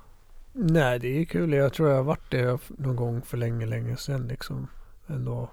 [0.52, 1.52] Nej, det är kul.
[1.52, 4.66] Jag tror jag har varit det någon gång för länge, länge sedan liksom.
[5.06, 5.50] Ändå.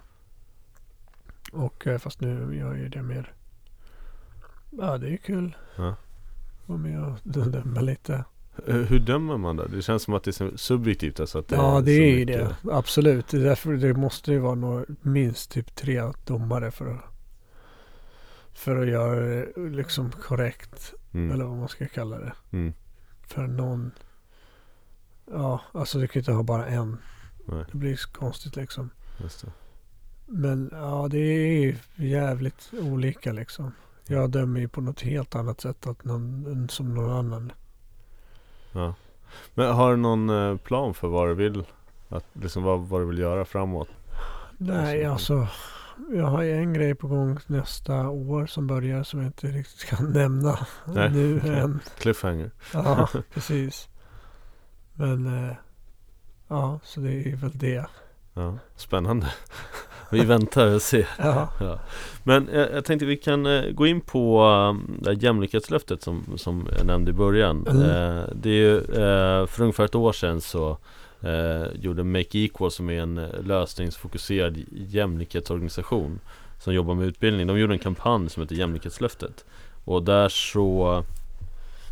[1.52, 3.34] Och eh, fast nu gör jag det mer.
[4.69, 5.56] Ja, det är kul.
[5.76, 5.95] Ja.
[6.65, 8.24] Vara med och döma lite.
[8.65, 9.65] Hur dömer man då?
[9.65, 12.56] Det känns som att det är subjektivt alltså att det Ja, det är ju det.
[12.72, 13.28] Absolut.
[13.28, 17.15] Därför det måste ju vara några, minst typ tre domare för att
[18.54, 20.94] för att göra det liksom korrekt.
[21.13, 21.32] mm.
[21.32, 22.34] Eller vad man ska kalla det.
[22.52, 22.74] Mm.
[23.28, 23.91] För någon.
[25.32, 26.98] Ja, alltså du kan ju inte ha bara en.
[27.46, 28.89] Nej, Det blir konstigt liksom.
[30.26, 33.72] Men ja, det är jävligt olika liksom.
[34.08, 37.52] Jag dömer ju på något helt annat sätt att någon, än som någon annan.
[38.75, 38.93] Ja.
[39.53, 41.63] Men har du någon eh, plan för vad du vill?
[42.09, 43.88] Att, liksom vad, vad du vill göra framåt?
[44.57, 45.47] Nej, alltså.
[46.13, 50.11] Jag har en grej på gång nästa år som börjar som jag inte riktigt kan
[50.13, 51.79] nämna Nej, nu än.
[51.97, 52.51] Cliffhanger?
[52.73, 53.89] Ja, precis.
[54.93, 55.55] Men eh,
[56.47, 57.85] ja, så det är väl det.
[58.33, 59.33] Ja, spännande.
[60.12, 61.08] Vi väntar och ser.
[61.18, 61.80] Ja, Ja.
[62.24, 66.24] Men eh, jag tänkte vi kan eh, gå in på um, det här jämlikhetslöftet som,
[66.38, 67.68] som jag nämnde i början.
[67.68, 67.82] Mm.
[67.82, 68.82] Eh, det är ju,
[69.48, 70.78] för ungefär ett år sedan så
[71.74, 76.20] gjorde Make Equal som är en lösningsfokuserad jämlikhetsorganisation
[76.60, 77.48] som jobbar med utbildning.
[77.48, 79.46] De gjorde en kampanj som heter Jämlikhetslöftet.
[79.86, 81.04] Och där så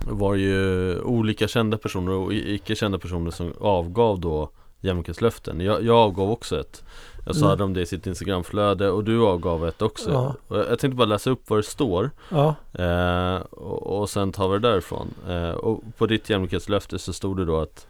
[0.07, 4.49] var det ju olika kända personer och icke kända personer som avgav då
[4.83, 5.59] jämlikhetslöften.
[5.59, 6.83] Jag, jag avgav också ett.
[7.25, 7.57] Jag så Mm.
[7.57, 10.11] de det i sitt Instagramflöde och du avgav ett också.
[10.11, 10.35] Ja.
[10.47, 14.59] Jag tänkte bara läsa upp vad det står ja, eh, och, och sen tar vi
[14.59, 15.13] det därifrån.
[15.29, 17.87] Eh, och på ditt jämlikhetslöfte så stod det då att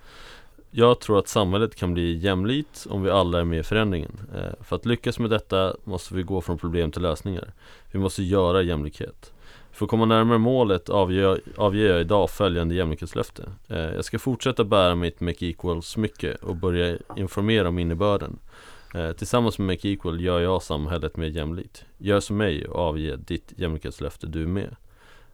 [0.71, 4.19] jag tror att samhället kan bli jämlikt om vi alla är med i förändringen.
[4.35, 7.53] Eh, för att lyckas med detta måste vi gå från problem till lösningar.
[7.91, 9.33] Vi måste göra jämlikhet.
[9.71, 13.43] För att komma närmare målet avger, avger jag idag följande jämlikhetslöfte.
[13.67, 18.39] Eh, jag ska fortsätta bära mitt Make Equal smycke och börja informera om innebörden.
[18.93, 21.85] Eh, tillsammans med Make Equal gör jag samhället mer jämlikt.
[21.97, 24.75] Gör som mig och avge ditt jämlikhetslöfte du med.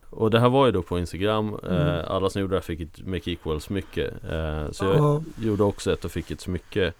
[0.09, 1.87] och det här var ju då på Instagram Mm.
[1.87, 5.21] eh, Alla som gjorde det här fick ett Make Equal smycke eh, Så jag Ja.
[5.41, 6.93] gjorde också ett och fick ett smycke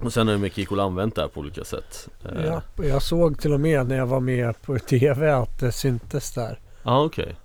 [0.00, 3.02] Och sen har ju Make Equal använt det här på olika sätt eh, Ja, jag
[3.02, 6.58] såg till och med när jag var med på TV att det syntes där.
[6.82, 7.36] ah, okej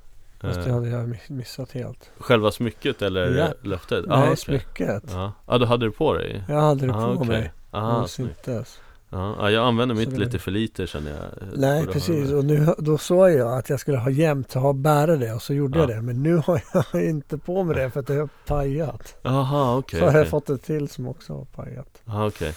[0.41, 2.11] Fast det eh, hade jag miss- missat helt.
[2.17, 3.47] Själva smycket eller Ja.
[3.61, 4.05] löftet?
[4.07, 4.37] Nej, ah, okej.
[4.37, 5.03] smycket.
[5.13, 6.43] Ja, ah, du hade det på dig?
[6.47, 7.27] Jag hade det Ah, på okej.
[7.27, 7.51] mig.
[7.71, 8.45] Ah, snyggt.
[8.45, 8.79] syntes.
[9.11, 12.31] Ja, ja, jag använder mitt det lite för lite känner jag Nej, precis.
[12.31, 15.41] Och nu, då sa jag att jag skulle ha jämnt och ha bära det och
[15.41, 15.85] så gjorde Ja.
[15.85, 16.01] jag det.
[16.01, 16.61] Men nu har
[16.93, 19.15] jag inte på mig det för att det har pajat.
[19.21, 22.01] Jaha, okej så har jag fått ett till som också har pajat.
[22.05, 22.53] Ja, okej.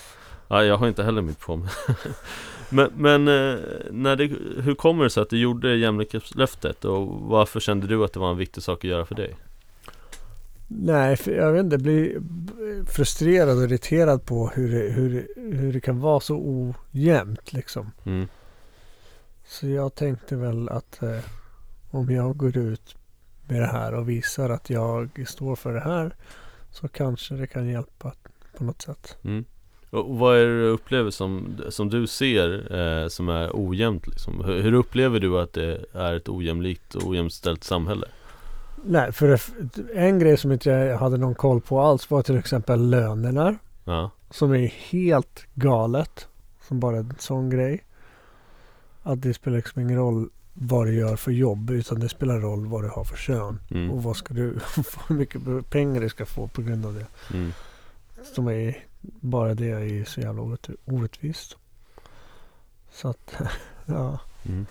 [0.49, 1.69] Ja, jag har inte heller mitt på mig.
[2.71, 3.59] men men eh,
[3.91, 4.25] när det,
[4.63, 8.31] hur kommer det sig att du gjorde jämlikhetslöftet och varför kände du att det var
[8.31, 9.37] en viktig sak att göra för dig?
[10.79, 11.79] Nej, jag vet inte.
[11.79, 12.23] Blir
[12.87, 17.91] frustrerad och irriterad på hur det, hur, hur det kan vara så ojämnt liksom.
[18.05, 18.29] Mm.
[19.45, 21.19] Så jag tänkte väl att eh,
[21.91, 22.97] om jag går ut
[23.49, 26.15] med det här och visar att jag står för det här
[26.71, 28.13] så kanske det kan hjälpa
[28.59, 29.17] på något sätt.
[29.25, 29.45] Mm.
[29.91, 34.45] Och vad är det du upplever som, som du ser eh, som är ojämnt liksom?
[34.45, 38.07] Hur, hur upplever du att det är ett ojämlikt och ojämställt samhälle?
[38.85, 39.41] Nej, för
[39.95, 43.57] en grej som inte jag hade någon koll på alls var till exempel lönerna.
[43.85, 46.29] Ja, Som är helt galet.
[46.69, 47.85] Som bara en sån grej.
[49.03, 52.67] Att det spelar liksom ingen roll vad du gör för jobb utan det spelar roll
[52.67, 53.59] vad du har för kön.
[53.71, 53.91] mm.
[53.91, 54.59] Och vad ska du,
[55.09, 55.41] hur mycket
[55.71, 57.07] pengar du ska få på grund av det.
[57.37, 57.53] Mm.
[58.35, 61.57] Som är, bara det är så jävla orätt- orättvist.
[62.93, 63.35] Så att,
[63.87, 64.19] ja.
[64.49, 64.67] Mm.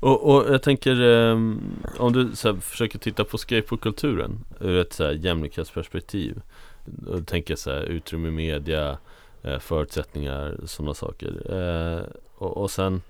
[0.00, 1.60] Och, och jag tänker ehm,
[1.98, 6.40] om du så här, försöker titta på skateboardkulturen ur ett så här, jämlikhetsperspektiv
[7.06, 8.98] och tänker så här, utrymme i media,
[9.42, 11.52] eh, förutsättningar, sådana saker.
[11.52, 12.02] Eh,
[12.34, 13.02] och, och sen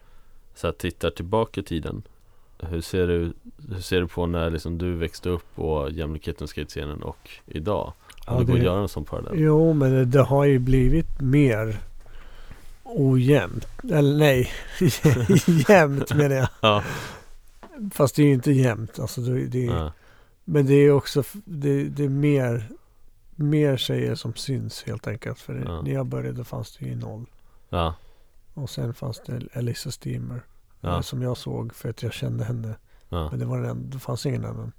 [0.54, 2.02] så här, tittar tillbaka i tiden.
[2.58, 3.32] Hur ser du,
[3.74, 7.92] hur ser du på när liksom, du växte upp på jämlikheten och skatescenen och idag?
[8.26, 9.32] Om Ja, det går att göra en sån parallell?
[9.36, 11.78] Jo, men det, det har ju blivit mer
[12.88, 13.66] ojämnt.
[13.92, 14.50] Eller nej,
[15.68, 16.48] jämnt menar jag.
[16.60, 16.82] Ja,
[17.92, 18.98] Fast det är ju inte jämnt.
[18.98, 19.92] Alltså det, det, ja,
[20.44, 22.68] Men det är också det, det är mer,
[23.34, 25.38] mer tjejer som syns helt enkelt.
[25.38, 25.82] För Ja.
[25.82, 27.26] när jag började fanns det ju noll.
[27.68, 27.94] ja,
[28.54, 30.42] Och sen fanns det Elisa Steamer.
[30.82, 32.74] Eh, Som jag såg för att jag kände henne.
[33.08, 34.72] Men det, var den, det fanns ingen annan.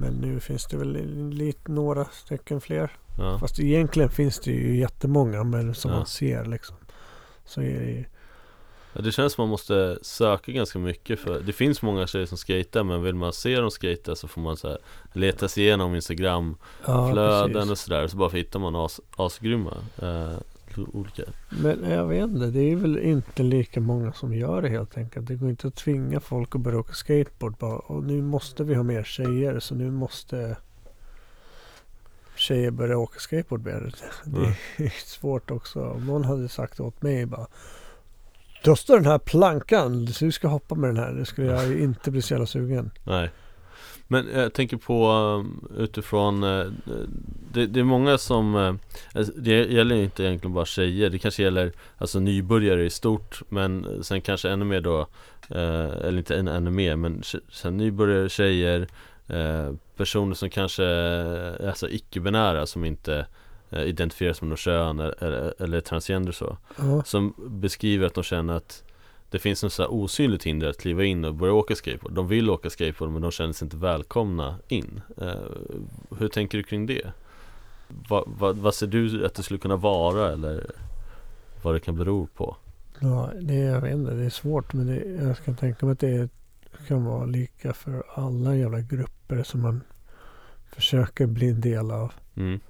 [0.00, 0.92] Men nu finns det väl
[1.32, 2.90] lite, några stycken fler.
[3.18, 3.38] ja.
[3.38, 5.44] Fast egentligen finns det ju jättemånga.
[5.44, 5.96] Men som Ja.
[5.96, 6.76] man ser liksom.
[7.44, 8.04] Så är det ju.
[8.92, 12.38] Ja, det känns som man måste söka ganska mycket för Det finns många tjejer som
[12.38, 14.78] skejtar men vill man se dem skejta så får man så här
[15.12, 17.70] leta sig igenom Instagram-flöden Ja, precis.
[17.70, 20.32] och sådär Så bara hittar man as, asgrymma eh,
[20.92, 21.22] olika
[21.62, 25.26] Men jag vet inte, det är väl inte lika många som gör det helt enkelt.
[25.28, 27.78] Det går inte att tvinga folk att börja åka skateboard bara.
[27.78, 30.56] Och nu måste vi ha mer tjejer så nu måste
[32.36, 33.92] tjejer börja åka skateboard mer.
[34.24, 34.50] Det Mm.
[34.76, 35.84] är svårt också.
[35.84, 37.46] Om någon hade sagt åt mig bara
[38.76, 41.12] står den här plankan, du ska hoppa med den här.
[41.12, 42.90] Det skulle jag inte bli så jävla sugen.
[43.04, 43.30] Nej
[44.08, 46.66] Men jag tänker på um, utifrån eh,
[47.52, 48.74] det, det är många som eh,
[49.14, 51.10] alltså, Det gäller ju inte egentligen bara tjejer.
[51.10, 55.00] Det kanske gäller alltså nybörjare i stort Men sen kanske ännu mer då
[55.50, 58.88] eh, Eller inte än, ännu mer men sen nybörjare tjejer
[59.26, 60.84] eh, Personer som kanske
[61.68, 63.26] alltså icke-binära som inte
[63.70, 66.58] eh, identifierar sig med något kön eller, eller, transgender så.
[66.76, 68.82] Ja, som beskriver att de känner att
[69.30, 72.14] det finns en så här osynligt hinder att kliva in och börja åka skateboard.
[72.14, 75.00] De vill åka skateboard men de känner sig inte välkomna in.
[75.16, 75.34] Eh,
[76.18, 77.12] hur tänker du kring det?
[78.08, 80.70] Va, va, vad ser du att det skulle kunna vara eller
[81.62, 82.56] vad det kan bero på?
[83.00, 84.72] ja det, jag vet inte, det är svårt.
[84.72, 86.28] Men det, jag kan tänka mig att det
[86.88, 89.80] kan vara lika för alla jävla grupper som man
[90.72, 92.12] försöker bli en del av.
[92.36, 92.60] Mm,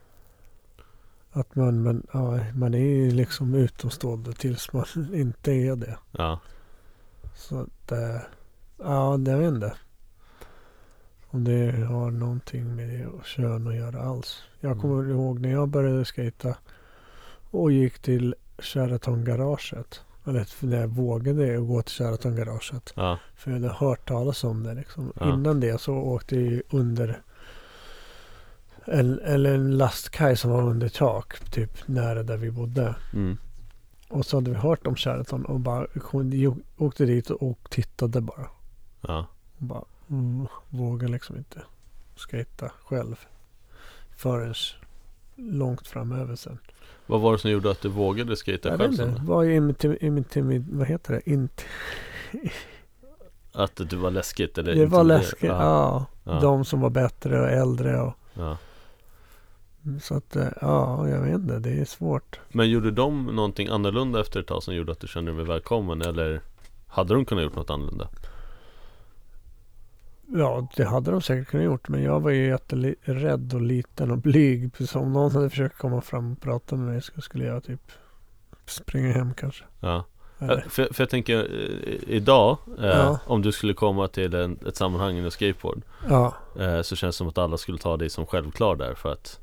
[1.32, 5.98] Att man, man, ja, man är ju liksom utomstående tills man inte är det.
[6.10, 6.40] ja,
[7.34, 8.20] Så att, eh,
[8.78, 9.74] ja, det vet inte.
[11.30, 14.42] Om det har någonting med kön att göra alls.
[14.60, 14.82] Jag Mm.
[14.82, 16.56] kommer ihåg när jag började skata
[17.50, 20.00] och gick till Sheraton-garaget.
[20.26, 22.92] Eller när jag vågade gå till Sheraton-garaget.
[22.96, 25.12] ja, För jag hade hört talas om det liksom.
[25.20, 25.32] Ja.
[25.34, 27.22] Innan det så åkte jag ju under
[28.88, 31.50] eller en lastkaj som var under tak.
[31.50, 32.94] Typ nära där vi bodde.
[33.12, 33.36] mm,
[34.08, 38.46] Och så hade vi hört om Sheraton och bara kom- åkte dit och, tittade bara.
[39.00, 39.26] ja,
[39.58, 41.62] Och bara mm, vågade liksom inte
[42.16, 43.16] skata själv.
[44.16, 44.54] Förrän
[45.36, 46.58] långt framöver sen.
[47.06, 48.36] Vad var det som gjorde att du vågade
[48.68, 49.22] Jag själv vet inte.
[49.24, 49.46] Vad
[50.18, 51.30] intim, vad heter det?
[51.30, 51.64] Int,
[53.52, 56.06] Att det var läskigt eller Det var läskigt, ja.
[56.24, 56.40] ja.
[56.40, 58.56] De som var bättre och äldre och ja.
[60.00, 62.40] Så att eh, ja, jag vet inte, det är svårt.
[62.48, 66.02] Men gjorde de någonting annorlunda efter ett tag som gjorde att du kände dig välkommen
[66.02, 66.40] eller
[66.86, 68.08] hade de kunnat gjort något annorlunda?
[70.26, 71.88] Ja, det hade de säkert kunnat gjort.
[71.88, 74.88] Men jag var ju jätterädd och liten och blyg.
[74.88, 77.80] Så om någon hade försökt komma fram och prata med mig så skulle jag typ
[78.66, 79.64] springa hem kanske.
[79.80, 80.04] Ja,
[80.38, 83.18] för, för jag tänker eh, idag eh, Ja.
[83.26, 87.18] Om du skulle komma till en, ett sammanhang inom skateboard ja, eh, Så känns det
[87.18, 89.40] som att alla skulle ta dig som självklar där för att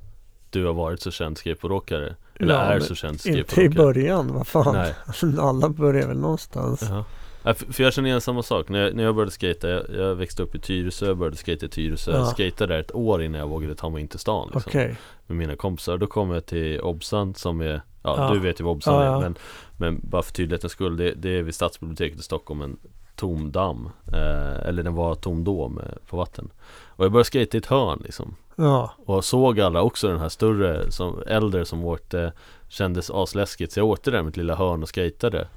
[0.56, 4.34] Du har varit så känd skateboardåkare Eller Ja, är så känd inte i skateboardåkare början.
[4.34, 4.76] Vad fan.
[4.76, 4.94] Nej.
[5.40, 6.82] Alla börjar väl någonstans.
[6.82, 7.06] Jaha.
[7.44, 9.84] Ja, för för jag känner igen samma sak, när jag, när jag började skata jag,
[9.96, 12.18] jag växte upp i Tyresö, jag började skata i Tyresö Ja.
[12.18, 14.96] Jag skatade där ett år innan jag vågade ta mig in till stan liksom, Okej.
[15.28, 18.34] Med mina kompisar, då kom jag till Obsan som är Ja, Ja.
[18.34, 19.36] du vet ju vad Obsan är men,
[19.78, 22.78] men bara för tydlighetens skull, det, det är vid Stadsbiblioteket i Stockholm en
[23.16, 26.50] tom damm eh, Eller den var tom då med, på vatten
[26.88, 28.92] Och jag började skata i ett hörn liksom Ja.
[29.06, 32.34] Och såg alla också den här större, som, äldre som åkte
[32.70, 35.48] Kändes asläskigt så jag åkte där med ett lilla hörn och skatade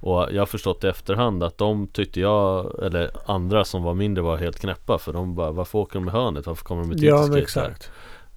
[0.00, 4.22] Och jag har förstått i efterhand att de tyckte jag Eller andra som var mindre
[4.24, 6.46] var helt knäppa För de bara, varför åker de med hörnet?
[6.46, 7.90] Varför kommer de med Ja, men här?" exakt.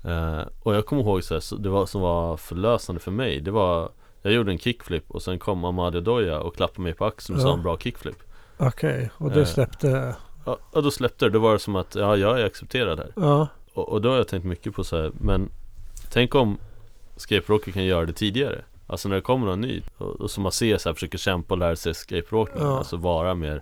[0.05, 3.51] Eh, och jag kommer ihåg så här, det var, som var förlösande för mig Det
[3.51, 3.89] var
[4.21, 7.41] Jag gjorde en kickflip och sen kom Ahmad Doja och klappade mig på axeln och
[7.41, 7.53] sa Ja.
[7.53, 8.17] en bra kickflip
[8.57, 9.45] Okej, och det Eh.
[9.45, 10.15] släppte.
[10.45, 13.11] Ja, och då släppte det, då var det som att ja, jag är accepterad här
[13.15, 13.47] Ja.
[13.73, 15.49] Och, och då har jag tänkt mycket på så här, men
[16.09, 16.57] Tänk om
[17.17, 20.51] skateboardåkare kan göra det tidigare Alltså när det kommer någon ny och, och som man
[20.51, 22.77] ser så här, försöker kämpa och lära sig skateboardåkning Ja.
[22.77, 23.61] Alltså vara mer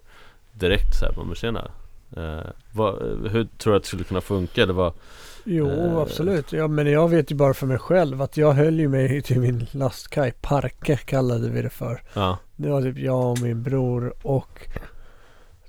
[0.54, 1.72] direkt så här, men tjena
[2.18, 2.96] eh, vad,
[3.32, 4.94] Hur tror du att det skulle kunna funka eller vad?
[5.44, 5.98] Jo, Eh.
[5.98, 6.52] absolut.
[6.54, 9.40] Ja, men jag vet ju bara för mig själv att jag höll ju mig till
[9.40, 10.34] min lastkaj.
[10.42, 12.02] Parke kallade vi det för.
[12.14, 14.68] Ja, Det var typ jag och min bror och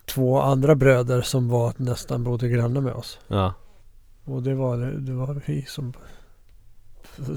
[0.04, 3.18] två andra bröder som var nästan bodde grannar med oss.
[3.28, 3.54] ja,
[4.24, 5.92] Och det var, det var vi som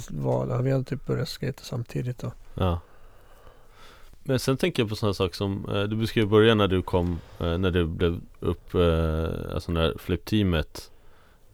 [0.10, 2.32] var, vi hade typ börjat skata samtidigt då.
[2.54, 2.80] ja.
[4.26, 6.82] Men sen tänker jag på sådana saker som eh, Du beskrev i början när du
[6.82, 10.92] kom eh, När du blev upp eh, Alltså när flippteamet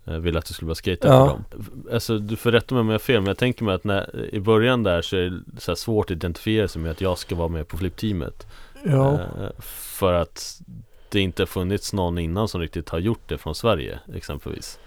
[0.04, 1.26] ville att du skulle börja skata Ja.
[1.28, 1.84] för dem.
[1.94, 4.26] Alltså du får rätta mig om jag har fel Men jag tänker mig att när,
[4.36, 7.36] i början där så är det så svårt att identifiera sig med att jag ska
[7.36, 8.48] vara med på flippteamet
[8.84, 9.20] Ja,
[9.60, 10.62] För att
[11.10, 14.80] det inte funnits någon innan som riktigt har gjort det från Sverige exempelvis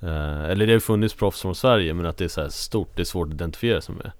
[0.00, 2.90] eh, Eller det har funnits proffs från Sverige men att det är så här stort,
[2.96, 4.10] det är svårt att identifiera sig med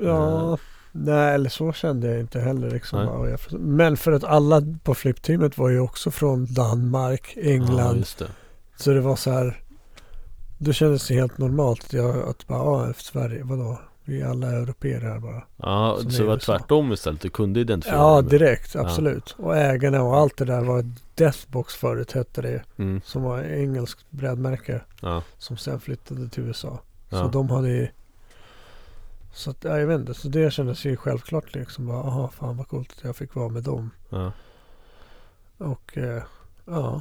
[0.00, 0.58] ja.
[0.92, 3.00] Nej, eller så kände jag inte heller liksom.
[3.00, 7.96] Jag Men för att alla på flippteamet var ju också från Danmark, Ja, England.
[7.96, 8.26] just det
[8.76, 9.62] Så det var så här.
[10.58, 13.80] Då kändes det helt normalt att jag att bara, ja, Sverige, vadå?
[14.08, 15.42] Vi är alla europeer här bara.
[15.56, 18.74] Ja, så det var tvärtom istället, du kunde identifiera Ja, med- direkt.
[18.74, 18.80] Ja.
[18.80, 19.34] Absolut.
[19.38, 22.62] Och ägarna och allt det där var Deathbox förut hette det.
[22.76, 24.80] mm, Som var engelskt brädmärke.
[25.02, 26.80] ja, Som sen flyttade till USA.
[27.10, 27.88] Så ja, de hade ju
[29.32, 30.14] Så att, ja, jag vet inte.
[30.14, 31.86] Så det kändes ju självklart liksom.
[31.86, 33.90] Bara, aha, fan vad coolt att jag fick vara med dem.
[34.08, 34.32] ja.
[35.58, 36.22] Och eh,
[36.64, 37.00] ja.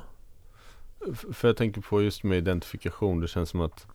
[1.33, 3.87] För jag tänker på just med identifikation, det känns som att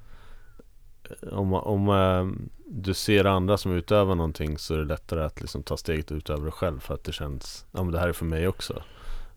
[1.32, 5.62] om, om eh, du ser andra som utövar någonting så är det lättare att liksom
[5.62, 8.12] ta steget och utöva det själv för att det känns, ja men det här är
[8.12, 8.82] för mig också.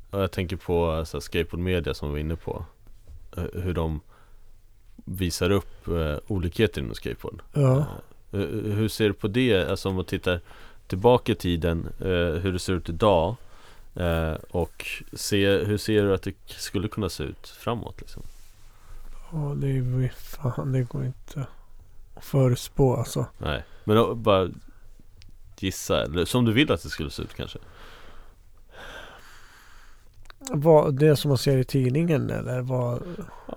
[0.10, 2.66] Och jag tänker på eh, så här, skateboard media som vi var inne på.
[3.38, 4.02] Eh, Hur de
[4.96, 7.42] visar upp eh, olikheter inom skateboard.
[7.54, 7.78] Ja.
[8.32, 9.70] Eh, Hur ser du på det?
[9.70, 10.42] Alltså om man tittar
[10.88, 13.36] tillbaka i tiden, eh, hur det ser ut idag
[14.50, 18.02] och se, hur ser du att det skulle kunna se ut framåt?
[18.02, 18.24] Liksom?
[19.32, 21.48] ja, det är ju fan det går inte
[22.16, 23.26] att förutspå alltså.
[23.38, 24.50] Nej, men då, bara
[25.60, 27.60] gissa, eller som du vill att det skulle se ut kanske?
[30.52, 33.04] Vad, det som man ser i tidningen eller vad?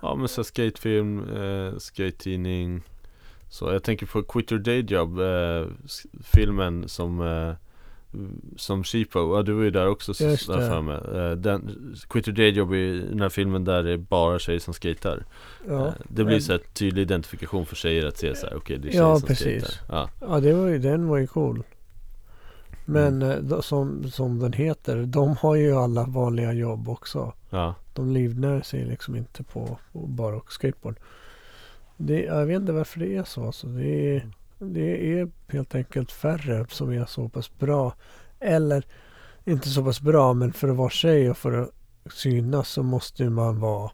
[0.01, 2.81] Ja men så skatefilm, eh, skate-tidning
[3.49, 5.67] Så jag tänker på Quit Your Day Job eh,
[6.23, 7.53] Filmen som eh,
[8.57, 10.97] Som Cheapo, ja du var ju där också så, Just där för mig.
[11.13, 14.59] Eh, den, Quit Your Day Job är den här filmen där det är bara tjejer
[14.59, 15.25] som skater
[15.67, 18.55] Ja, eh, Det blir Eh, så här tydlig identifikation för tjejer att se så här,
[18.57, 19.63] okej det är tjejer Ja, som precis.
[19.63, 20.09] skater ja.
[20.21, 21.63] ja det var ju, den var ju cool.
[22.85, 23.31] Men Mm.
[23.31, 27.33] eh, då, som, som den heter, de har ju alla vanliga jobb också.
[27.49, 30.95] ja, De livnär sig liksom inte på, på bara och skateboard.
[31.97, 33.45] Det, jag vet inte varför det är så.
[33.45, 33.67] Alltså.
[33.67, 34.29] Det, är,
[34.59, 37.93] det är helt enkelt färre som är så pass bra.
[38.39, 38.85] Eller
[39.45, 41.71] inte så pass bra men för att vara tjej och för att
[42.13, 43.91] synas så måste man vara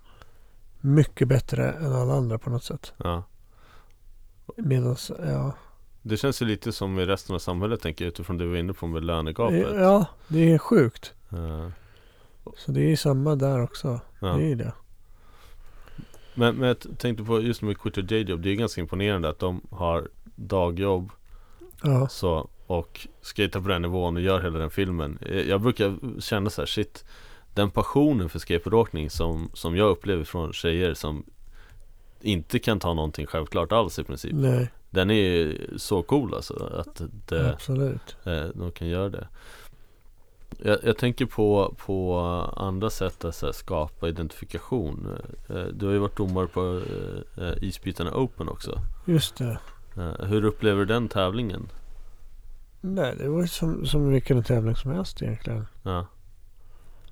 [0.82, 2.93] mycket bättre än alla andra på något sätt.
[2.97, 3.24] ja.
[4.57, 5.51] Medan, ja,
[6.01, 8.57] Det känns ju lite som i resten av samhället tänker jag utifrån det vi var
[8.57, 11.13] inne på med lönegapet ja, det är sjukt.
[11.32, 11.70] Eh,
[12.57, 13.99] Så det är samma där också.
[14.20, 14.28] Ja.
[14.28, 14.74] Det är det.
[16.36, 19.30] Men, men jag tänkte på just med Quit your Day Job, det är ganska imponerande
[19.30, 21.12] att de har dagjobb
[21.84, 22.08] Ja.
[22.08, 25.18] så, och skater på den nivån och gör hela den filmen.
[25.22, 27.06] Eh, Jag brukar känna så här, shit,
[27.54, 31.26] den passionen för skateboardåkning som, som jag upplever från tjejer som
[32.22, 34.32] inte kan ta någonting självklart alls i princip.
[34.34, 38.18] Nej, Den är så cool alltså, att det, absolut.
[38.24, 39.28] eh, de kan göra det.
[40.64, 42.20] Jag, jag tänker på, på
[42.58, 45.08] andra sätt att här, skapa identifikation.
[45.50, 46.82] Eh, Du har ju varit domare på
[47.38, 48.80] eh, Isbrytarna Open också.
[49.06, 49.60] Just det.
[49.98, 51.68] Eh, Hur upplever du den tävlingen?
[52.82, 55.68] Nej, det var ju som, som vilken tävling som helst egentligen.
[55.84, 56.06] Ja.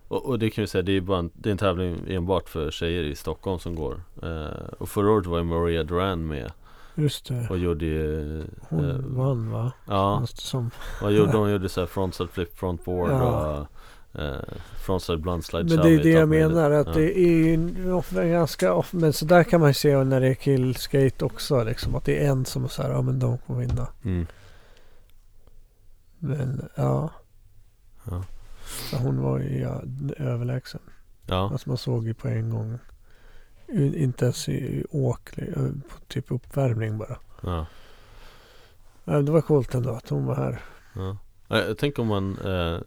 [0.07, 2.49] Och, och det kan vi säga, det är, bara en, det är en tävling enbart
[2.49, 4.01] för tjejer i Stockholm som går.
[4.23, 6.51] Eh, och förra året var ju Maria Duran med
[6.95, 7.47] Just det.
[7.49, 8.39] och gjorde ju...
[8.39, 9.71] eh, Hon vann va?
[9.87, 10.71] Ja, som,
[11.01, 11.51] vad gjorde hon?
[11.51, 13.57] gjorde så här frontside flip frontboard Ja.
[13.59, 13.67] och
[14.13, 16.71] eh, frontside blindslide men det är det jag menar.
[16.71, 16.93] Att ja.
[16.93, 18.97] det är ju ofta ganska ofta.
[18.97, 21.63] Men så där kan man ju se när det är killskate också.
[21.63, 23.87] Liksom, att det är en som är så här, ja men de kommer vinna.
[24.03, 24.27] Mm.
[26.19, 27.09] Men ja.
[28.09, 28.23] Ja.
[28.89, 29.81] Så hon var ju ja,
[30.17, 30.81] överlägsen.
[31.25, 32.79] Ja, Alltså man såg ju på en gång.
[33.95, 37.17] Inte ens i, åk, eh, på typ uppvärmning bara.
[37.41, 37.65] ja,
[39.05, 40.61] Ja, Det var coolt ändå att hon var här.
[40.95, 41.17] ja.
[41.47, 42.77] Jag tänker om man eh,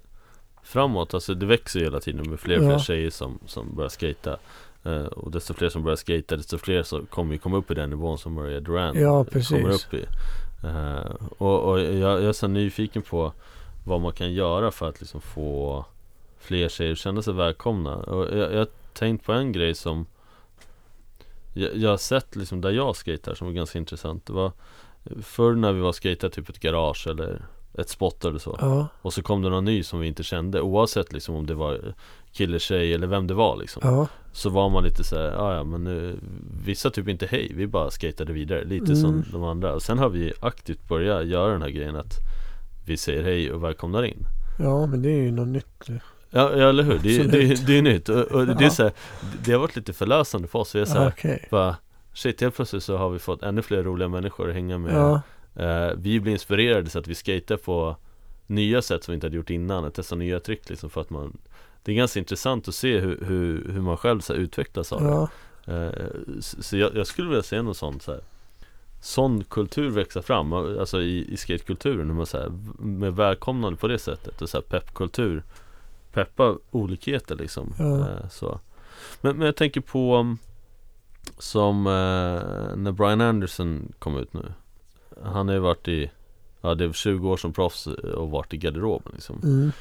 [0.67, 2.79] framåt, alltså det växer ju hela tiden med fler och fler Ja.
[2.79, 4.37] tjejer som, som börjar skata
[4.85, 7.75] eh, Och desto fler som börjar skata, desto fler så kommer ju komma upp i
[7.75, 9.49] den nivån som Maria Duran Ja, precis.
[9.49, 10.05] kommer upp i
[10.65, 13.33] eh, Och, och jag, jag är så nyfiken på
[13.85, 15.85] vad man kan göra för att liksom få
[16.39, 20.07] fler tjejer att känna sig välkomna Och jag, jag har tänkt på en grej som
[21.55, 24.53] jag, jag har sett liksom där jag skater som var ganska intressant Det var
[25.23, 27.43] Förr när vi var skater typ ett garage eller
[27.79, 28.57] ett spot eller så.
[28.61, 31.55] Ja, Och så kom det någon ny som vi inte kände Oavsett liksom om det
[31.55, 31.95] var
[32.33, 33.83] kille, tjej eller vem det var liksom.
[33.85, 36.17] Ja, Så var man lite såhär, ja ja men nu
[36.65, 38.65] Vissa typ inte hej, vi bara skatade vidare.
[38.65, 38.97] Lite Mm.
[38.97, 39.75] som de andra.
[39.75, 42.15] Och sen har vi aktivt börjat göra den här grejen att
[42.87, 44.27] Vi säger hej och välkomnar in.
[44.59, 45.87] Ja, men det är ju något nytt.
[45.89, 46.01] Ja,
[46.57, 46.99] ja eller hur?
[46.99, 48.09] Det, är- det, det är nytt.
[48.09, 48.93] Och, och det är så här,
[49.45, 50.75] Det har varit lite förlösande för oss.
[50.75, 51.49] Vi är såhär, Okej.
[51.51, 51.77] bara
[52.15, 54.95] Shit helt plötsligt så har vi fått ännu fler roliga människor att hänga med.
[54.95, 55.21] Ja,
[55.97, 57.97] vi blir inspirerade så att vi skater på
[58.47, 61.11] nya sätt som vi inte hade gjort innan och testar nya trick liksom för att
[61.11, 61.37] man
[61.83, 65.03] Det är ganska intressant att se hur, hur, hur man själv så här, utvecklas av
[65.03, 65.29] ja,
[65.65, 68.21] det eh, Så jag, jag skulle vilja se någon sån så här,
[69.01, 73.99] Sån kultur växa fram, alltså i, i skatekulturen, man så här, med välkomnande på det
[73.99, 75.43] sättet och så här peppkultur
[76.13, 77.99] Peppa olikheter liksom Ja.
[78.01, 78.61] eh, så.
[79.21, 80.37] Men, men jag tänker på
[81.39, 84.53] Som eh, när Brian Anderson kom ut nu
[85.23, 86.11] Han har ju varit i
[86.61, 89.73] Ja det är 20 år som proffs och varit i garderoben liksom mm.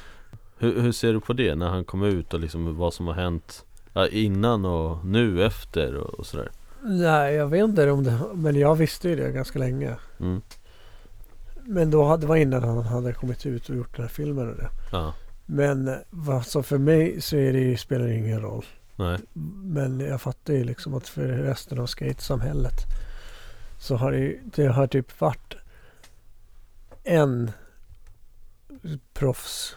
[0.58, 3.14] hur, hur ser du på det när han kom ut och liksom vad som har
[3.14, 6.50] hänt ja, Innan och nu efter och, och sådär
[6.82, 8.18] Nej, jag vet inte om det.
[8.34, 9.96] Men jag visste ju det ganska länge.
[10.20, 10.40] mm.
[11.68, 14.50] Men då hade, det var innan han hade kommit ut och gjort den här filmen
[14.50, 14.68] och det.
[14.92, 15.14] Ja,
[15.46, 15.90] Men
[16.44, 18.64] som för mig så är det, ju- spelar det ingen roll.
[18.96, 19.18] nej,
[19.62, 22.74] Men jag fattar ju liksom att för resten av skatesamhället
[23.78, 25.56] så har det, det har typ varit
[27.04, 27.50] en
[29.12, 29.76] proffs,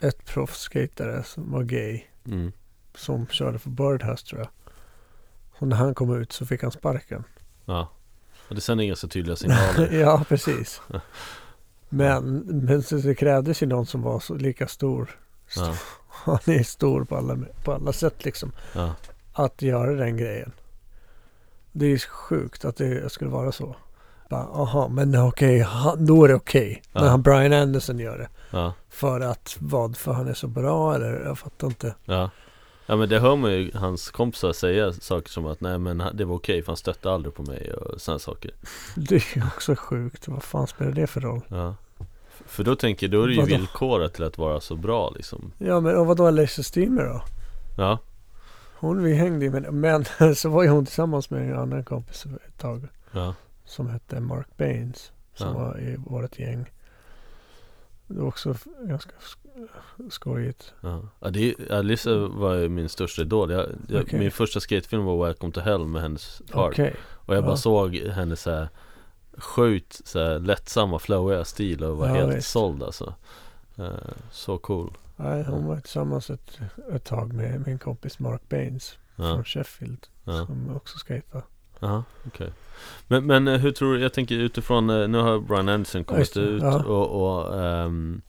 [0.00, 2.52] ett proffsskatare som var gay mm.
[2.94, 4.48] som körde för Birdhouse tror jag.
[5.58, 7.24] Och när han kom ut så fick han sparken.
[7.64, 7.88] Ja
[8.52, 10.80] och det sänder inga så tydliga signaler ja, precis.
[11.88, 15.18] Men, men så det krävdes ju någon som var så lika stor.
[15.56, 15.74] Ja,
[16.08, 18.52] Han är stor på alla, på alla sätt liksom.
[18.72, 18.94] ja,
[19.32, 20.52] Att göra den grejen.
[21.72, 23.76] Det är ju sjukt att det skulle vara så.
[24.30, 26.82] Bara, Aha, men okej, han- då är det okej.
[26.92, 27.00] Ja.
[27.00, 28.28] När han Brian Anderson gör det.
[28.50, 29.96] ja, För att vad?
[29.96, 31.20] För han är så bra eller?
[31.24, 31.94] Jag fattar inte.
[32.04, 32.30] ja
[32.86, 36.24] Ja men det hör man ju hans kompisar säga saker som att nej men det
[36.24, 38.50] var okej för han stötte aldrig på mig och sådana saker
[38.96, 40.28] Det är också sjukt.
[40.28, 41.40] Vad fan spelar det för roll?
[41.48, 41.74] Ja
[42.46, 43.56] För då tänker då är det ju Vadå?
[43.56, 47.22] villkorat till att vara så bra liksom Ja men och vadå Alicia Steamer då?
[47.76, 47.98] Ja,
[48.82, 50.04] Hon vi hängde med men
[50.36, 52.88] så var ju hon tillsammans med en annan kompis ett tag.
[53.12, 55.12] ja, Som hette Mark Baines.
[55.34, 55.52] Som Ja.
[55.54, 56.70] var i vårt gäng.
[58.06, 60.72] Det var också ganska sk- skojigt.
[60.80, 61.00] ja.
[61.20, 64.18] ja det är, Alice var ju min största idol jag, jag, Okej.
[64.18, 66.94] Min första skatefilm var Welcome to Hell med hennes far Okej.
[67.26, 68.68] Och jag bara såg hennes så här
[69.38, 72.50] Sjukt så här, lättsamma, flowiga stil och var helt visst.
[72.50, 73.14] såld alltså
[73.78, 73.86] eh,
[74.30, 74.92] Så cool
[75.22, 76.60] Nej, hon var tillsammans ett,
[76.92, 80.06] ett tag med min kompis Mark Baines från Sheffield.
[80.24, 81.44] Som också skejtade.
[81.80, 82.52] ja okej.
[83.08, 86.36] Men, men eh, hur tror du, jag tänker utifrån, eh, nu har Brian Anderson kommit
[86.36, 88.22] ut och, och, ehm,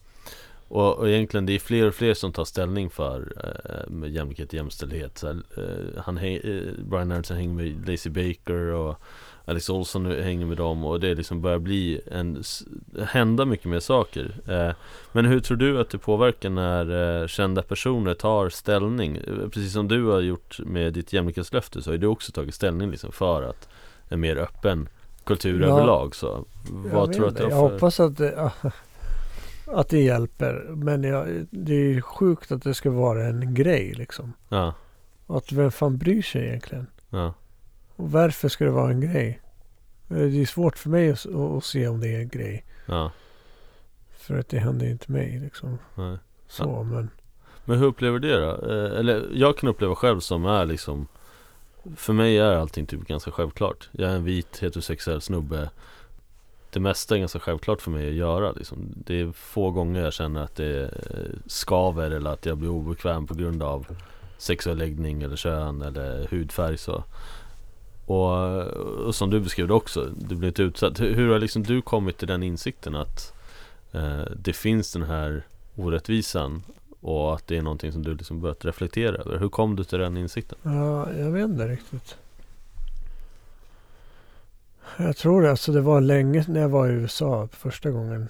[0.68, 4.54] och, och egentligen det är fler och fler som tar ställning för eh, jämlikhet och
[4.54, 5.18] jämställdhet.
[5.18, 5.36] Så eh,
[6.04, 9.00] han häng, eh, Brian Anderson hänger med Lacey Baker och
[9.46, 12.42] Alex Olsson hänger med dem och det liksom börjar bli en
[13.06, 14.74] Hända mycket mer saker eh,
[15.12, 19.16] Men hur tror du att det påverkar när eh, kända personer tar ställning?
[19.16, 22.90] Eh, precis som du har gjort med ditt jämlikhetslöfte så har du också tagit ställning
[22.90, 23.68] liksom för att
[24.08, 24.88] En mer öppen
[25.24, 25.66] kultur Ja.
[25.68, 27.74] överlag så Vad tror du att det Jag har för...
[27.74, 28.50] hoppas att det,
[29.66, 30.54] att det hjälper.
[30.68, 34.32] Men jag, det är sjukt att det ska vara en grej liksom.
[34.48, 34.74] Ja,
[35.26, 36.86] Att vem fan bryr sig egentligen?
[37.10, 37.34] ja,
[37.96, 39.40] Och varför ska det vara en grej?
[40.10, 42.64] Eh, Det är svårt för mig att, att se om det är en grej.
[42.86, 43.10] ja,
[44.16, 45.78] För att det händer ju inte mig liksom.
[45.94, 46.16] nej.
[46.48, 47.10] Så men.
[47.64, 48.50] Men hur upplever du det då?
[48.72, 51.06] Eh, Eller jag kan uppleva själv som är liksom
[51.96, 55.70] För mig är allting typ ganska självklart Jag är en vit heterosexuell snubbe
[56.70, 58.92] Det mesta är ganska självklart för mig att göra liksom.
[58.96, 60.90] Det är få gånger jag känner att det eh,
[61.46, 63.86] skaver eller att jag blir obekväm på grund av
[64.38, 67.04] Sexuell läggning eller kön eller hudfärg så
[68.06, 68.62] och,
[69.06, 71.82] och som du beskrev det också, du blir inte utsatt Hur hur har liksom du
[71.82, 73.32] kommit till den insikten att
[73.92, 75.46] eh, Det finns den här
[75.76, 76.62] orättvisan
[77.00, 79.38] och att det är någonting som du liksom börjat reflektera över.
[79.38, 80.58] Hur kom du till den insikten?
[80.62, 82.16] Ja, jag vet inte riktigt.
[84.96, 85.50] Jag tror det.
[85.50, 88.28] Alltså det var länge när jag var i USA första gången.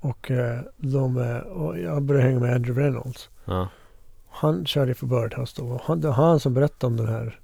[0.00, 3.28] Och, eh, de, eh, och jag började hänga med Andrew Reynolds.
[3.44, 3.68] Ja,
[4.28, 5.80] Han körde för Birdhouse då.
[5.84, 7.40] Han, det var han som berättade om den här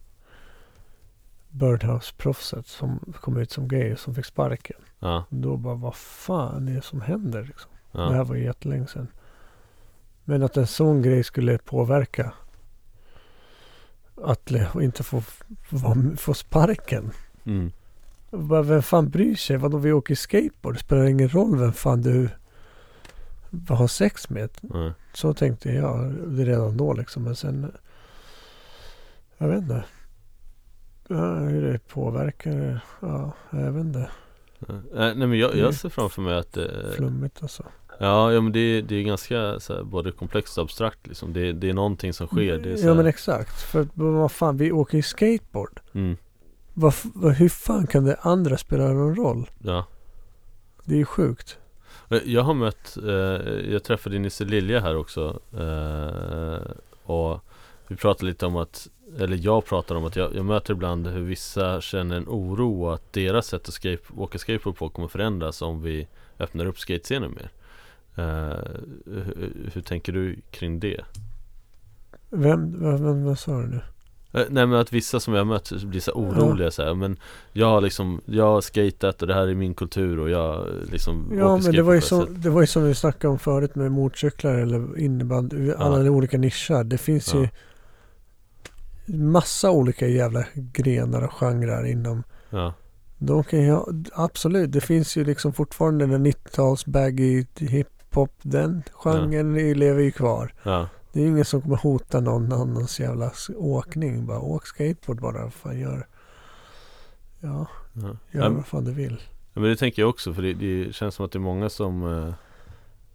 [1.54, 4.76] Birdhouse-proffset som kom ut som gay och som fick sparken.
[4.98, 7.70] ja, Då bara, vad fan är det som händer liksom?
[7.92, 9.08] Det här ja, var ju jättelänge sedan.
[10.24, 12.32] Men att en sån grej skulle påverka
[14.22, 14.50] att
[14.80, 15.20] inte få,
[15.70, 17.10] få, få sparken.
[17.44, 17.72] mm,
[18.30, 19.56] Bara, Vem fan bryr sig?
[19.56, 20.74] Vadå vi åker skateboard?
[20.74, 22.28] Det spelar ingen roll vem fan du
[23.68, 24.50] har sex med.
[24.60, 27.22] nej, Så tänkte jag det redan då liksom.
[27.22, 27.72] Men sen
[29.38, 29.84] jag vet inte.
[31.08, 32.80] Ja, hur det påverkar.
[33.00, 34.10] Ja, vet inte.
[34.58, 34.76] nej.
[34.76, 37.62] Eh, Nej men jag, jag ser framför mig att det, Flummigt alltså.
[37.98, 41.32] Ja, ja men det, det är ganska så här, både komplext och abstrakt liksom.
[41.32, 43.62] det, det är någonting som sker det Ja men exakt.
[43.62, 45.80] För vad fan, vi åker ju skateboard.
[45.92, 46.16] mm,
[46.74, 49.50] Vad, vad, hur fan kan det andra spela någon roll?
[49.62, 49.86] Ja
[50.84, 51.58] Det är ju sjukt.
[52.10, 56.70] Eh, Jag har mött, eh, jag träffade Nisse Lilja här också eh,
[57.04, 57.40] Och
[57.88, 58.88] vi pratade lite om att
[59.18, 63.12] Eller jag pratar om att jag, jag möter ibland hur vissa känner en oro att
[63.12, 66.06] deras sätt att skate, åka skateboard på kommer förändras om vi
[66.38, 67.50] öppnar upp skatescenen mer
[68.16, 68.58] eh,
[69.06, 71.00] hur, hur tänker du kring det?
[72.30, 73.80] Vem, vad, vem, vad sa du nu?
[74.32, 77.16] Eh, Nej men att vissa som jag mött blir så oroliga så här, men
[77.52, 81.32] jag har liksom, jag har skatat och det här är min kultur och jag liksom
[81.38, 83.92] Ja men det var, ju som, det var ju som vi snackade om förut med
[83.92, 85.72] motorcyklar eller innebandy.
[85.72, 86.84] Alla olika nischer.
[86.84, 87.40] Det finns Ja.
[87.40, 87.48] ju
[89.06, 92.22] massa olika jävla grenar och genrer inom.
[92.50, 92.74] Ja,
[93.18, 93.78] De kan ju
[94.12, 94.72] absolut.
[94.72, 98.30] Det finns ju liksom fortfarande den 90-tals baggy hiphop.
[98.42, 99.74] Den genren ja.
[99.74, 100.52] lever ju kvar.
[100.62, 104.26] ja, Det är ingen som kommer hota någon annans jävla åkning.
[104.26, 105.42] Bara åk skateboard bara.
[105.42, 106.06] Vad fan gör.
[107.40, 108.16] Ja, ja.
[108.30, 109.22] gör vad fan du vill.
[109.54, 111.70] Ja, men det tänker jag också för det, det känns som att det är många
[111.70, 112.34] som eh,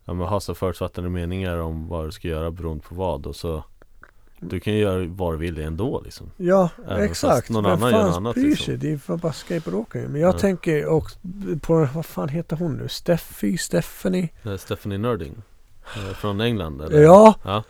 [0.06, 3.64] ja, har så förutfattade meningar om vad du ska göra beroende på vad och så
[4.42, 7.50] Du kan ju göra vad du vill ändå liksom Ja, Även exakt.
[7.50, 8.66] någon Vem annan gör fan något annat, bryr liksom.
[8.66, 8.78] sig?
[8.78, 10.08] Det är för bara skateboardåkare.
[10.08, 10.40] Men jag Ja.
[10.40, 11.18] tänker också
[11.62, 12.88] på, vad fan heter hon nu?
[12.90, 13.58] Steffi?
[13.58, 14.30] Stephanie?
[14.60, 15.36] Stephanie Nerding
[15.96, 17.02] eh, Från England eller?
[17.02, 17.64] Ja, Ja,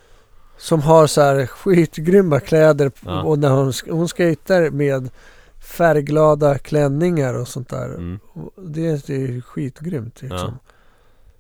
[0.58, 2.92] som har så här skitgrymma kläder.
[3.06, 3.22] Ja.
[3.24, 5.10] Och när hon, hon skejtar med
[5.60, 7.86] färgglada klänningar och sånt där.
[7.86, 8.20] mm.
[8.34, 10.60] Och Det, det är skitgrymt liksom.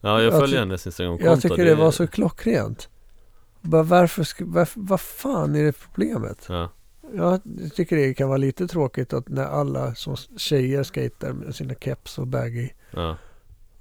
[0.02, 2.90] ja jag Jag följer hennes Instagramkonto Jag tycker det var så klockrent.
[3.62, 6.45] Bara varför, varför, vad fan är det problemet?
[6.49, 6.70] Ja,
[7.14, 7.41] Jag
[7.76, 12.18] tycker det kan vara lite tråkigt att när alla som tjejer skejtar med sina keps
[12.18, 12.70] och baggy.
[12.91, 13.18] ja,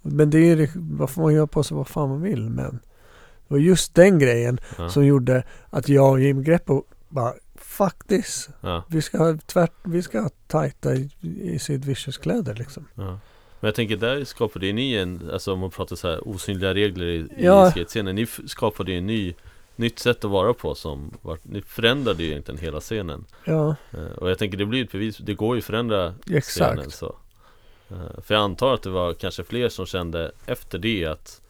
[0.03, 2.81] Men det är ju, vad får man göra på sig vad fan man vill men.
[3.49, 8.05] Det var just den grejen ja, som gjorde att jag och Jim Greppo bara Fuck
[8.09, 8.49] this.
[8.61, 10.91] ja, Vi ska ha tvärt, vi ska ha tajta
[11.59, 12.85] Sid Vicious kläder liksom.
[12.95, 13.19] ja.
[13.61, 16.75] Men jag tänker där skapade ju ni en, alltså om man pratar så här osynliga
[16.75, 17.69] regler i, Ja.
[17.69, 19.35] i skatescenen Ni skapade ju en ny
[19.79, 24.01] Nytt sätt att vara på som var, Ni förändrade ju egentligen hela scenen Ja, Eh,
[24.19, 26.95] Och jag tänker det blir ett bevis, det går ju att förändra scenen exakt.
[26.95, 27.17] så
[27.91, 31.41] Eh, För jag antar att det var kanske fler som kände efter det att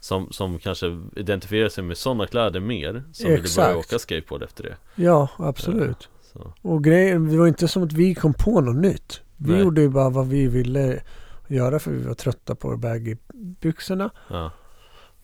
[0.00, 3.68] Som, som kanske identifierar sig med sådana kläder mer Som ville Exakt.
[3.68, 6.08] börja åka skateboard efter det Ja, absolut.
[6.32, 6.52] så.
[6.62, 9.20] Och grejen, det var inte som att vi kom på något nytt.
[9.36, 9.60] Vi Nej.
[9.60, 11.02] gjorde ju bara vad vi ville
[11.48, 13.16] göra för vi var trötta på baggy
[13.60, 14.10] byxorna.
[14.28, 14.50] Ja,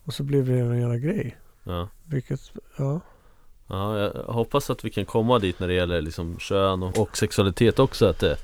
[0.05, 1.37] Och så blev det en jävla grej.
[1.65, 1.89] Ja.
[2.05, 2.41] Vilket,
[2.77, 3.01] ja.
[3.69, 7.17] Ja, jag hoppas att vi kan komma dit när det gäller liksom kön och, och
[7.17, 8.37] sexualitet också Att det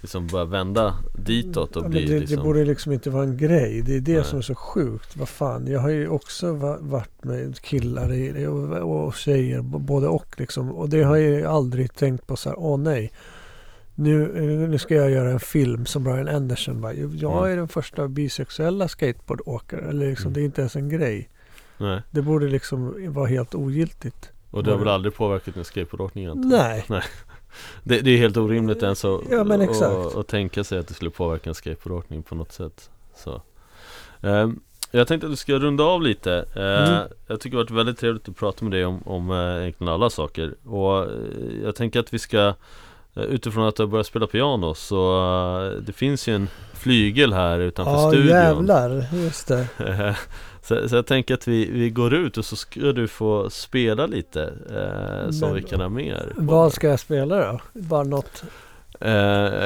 [0.00, 3.36] liksom börjar vända ditåt och Ja, bli det, liksom det borde liksom inte vara en
[3.36, 3.82] grej.
[3.82, 4.24] Det är det Nej.
[4.24, 5.16] som är så sjukt.
[5.16, 10.08] Vad fan, jag har ju också va- varit med killar i, och, och tjejer, både
[10.08, 10.72] och liksom.
[10.72, 13.12] Och det har jag ju aldrig tänkt på så här, åh nej.
[13.94, 14.28] Nu,
[14.68, 18.88] nu ska jag göra en film som Brian Anderson bara, jag är den första bisexuella
[18.88, 19.88] skateboardåkaren.
[19.88, 20.34] Eller liksom, Mm.
[20.34, 21.28] det är inte ens en grej.
[21.78, 24.30] Nej, Det borde liksom vara helt ogiltigt.
[24.50, 26.58] och det har väl aldrig påverkat din skateboardåkning egentligen?
[26.58, 26.84] Nej.
[27.84, 29.40] Det, det är helt orimligt ens att, Ja,
[30.06, 33.42] att- att tänka sig att det skulle påverka en skateboardåkning på något sätt så.
[34.22, 34.60] Ehm,
[34.90, 37.08] Jag tänkte att vi ska runda av lite Ehm, Mm.
[37.26, 39.92] Jag tycker det har varit väldigt trevligt att prata med dig om, om eh, egentligen
[39.92, 41.08] alla saker Och eh,
[41.64, 42.54] jag tänker att vi ska
[43.14, 47.92] Utifrån att du har börjat spela piano så Det finns ju en flygel här utanför
[47.92, 49.66] Ja studion jävlar, just det.
[50.68, 54.06] så, så jag tänker att vi, vi går ut och så ska du få spela
[54.06, 57.60] lite eh, Som Men- vi kan ha mer Vad ska jag spela då?
[57.72, 58.44] Bara något?
[59.00, 59.10] Eh,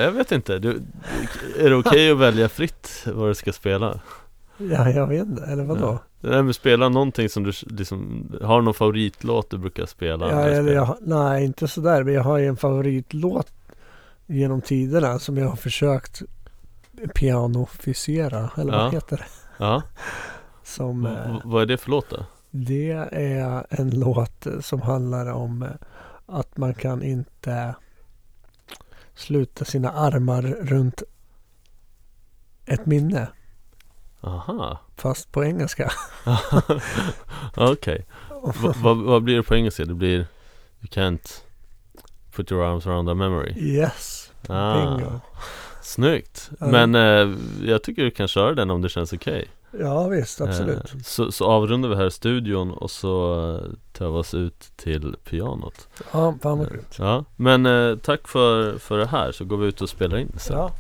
[0.01, 0.83] jag vet inte, du,
[1.59, 4.01] är det okej att välja fritt vad du ska spela?
[4.57, 5.43] Ja, jag vet inte.
[5.43, 5.99] Eller vadå?
[6.21, 10.31] Nej men spela någonting som du liksom, har någon favoritlåt du brukar spela?
[10.31, 12.03] Ja, eller jag, nej, inte sådär.
[12.03, 13.53] Men jag har ju en favoritlåt
[14.27, 16.23] genom tiderna som jag har försökt
[17.15, 18.51] pianofisera.
[18.57, 18.79] Eller Ja.
[18.85, 19.25] vad heter det?
[19.59, 19.83] Ja,
[20.65, 22.25] Som, V- eh, vad är det för låt då?
[22.51, 25.69] det är en låt som handlar om eh,
[26.27, 27.75] att man kan inte
[29.15, 31.03] sluta sina armar runt
[32.67, 33.29] ett minne.
[34.21, 35.91] Aha, Fast på engelska.
[37.57, 39.85] okej Va- vad- Vad blir det på engelska?
[39.85, 40.17] Det blir
[40.81, 41.41] You can't
[42.37, 45.21] put your arms around a memory Yes, ah, bingo.
[45.83, 46.51] Snyggt!
[46.59, 47.37] Men eh,
[47.69, 49.49] jag tycker du kan köra den om det känns okej
[49.81, 50.95] Ja visst, absolut.
[50.95, 54.73] Eh, så, så avrundar vi här i studion och så eh, tar vi oss ut
[54.77, 56.97] till pianot Ja, fan vad grymt.
[56.99, 60.33] Ja, men eh, tack för, för det här så går vi ut och spelar in
[60.39, 60.71] sen Ja.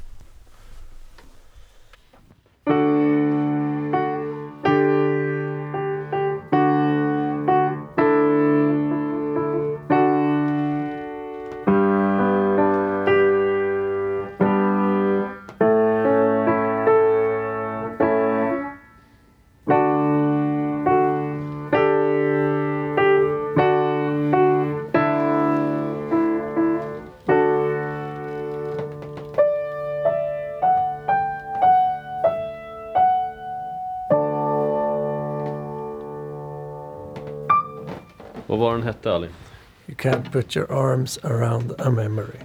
[40.02, 42.40] Can't put your arms around a memory.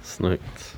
[0.00, 0.76] Snyggt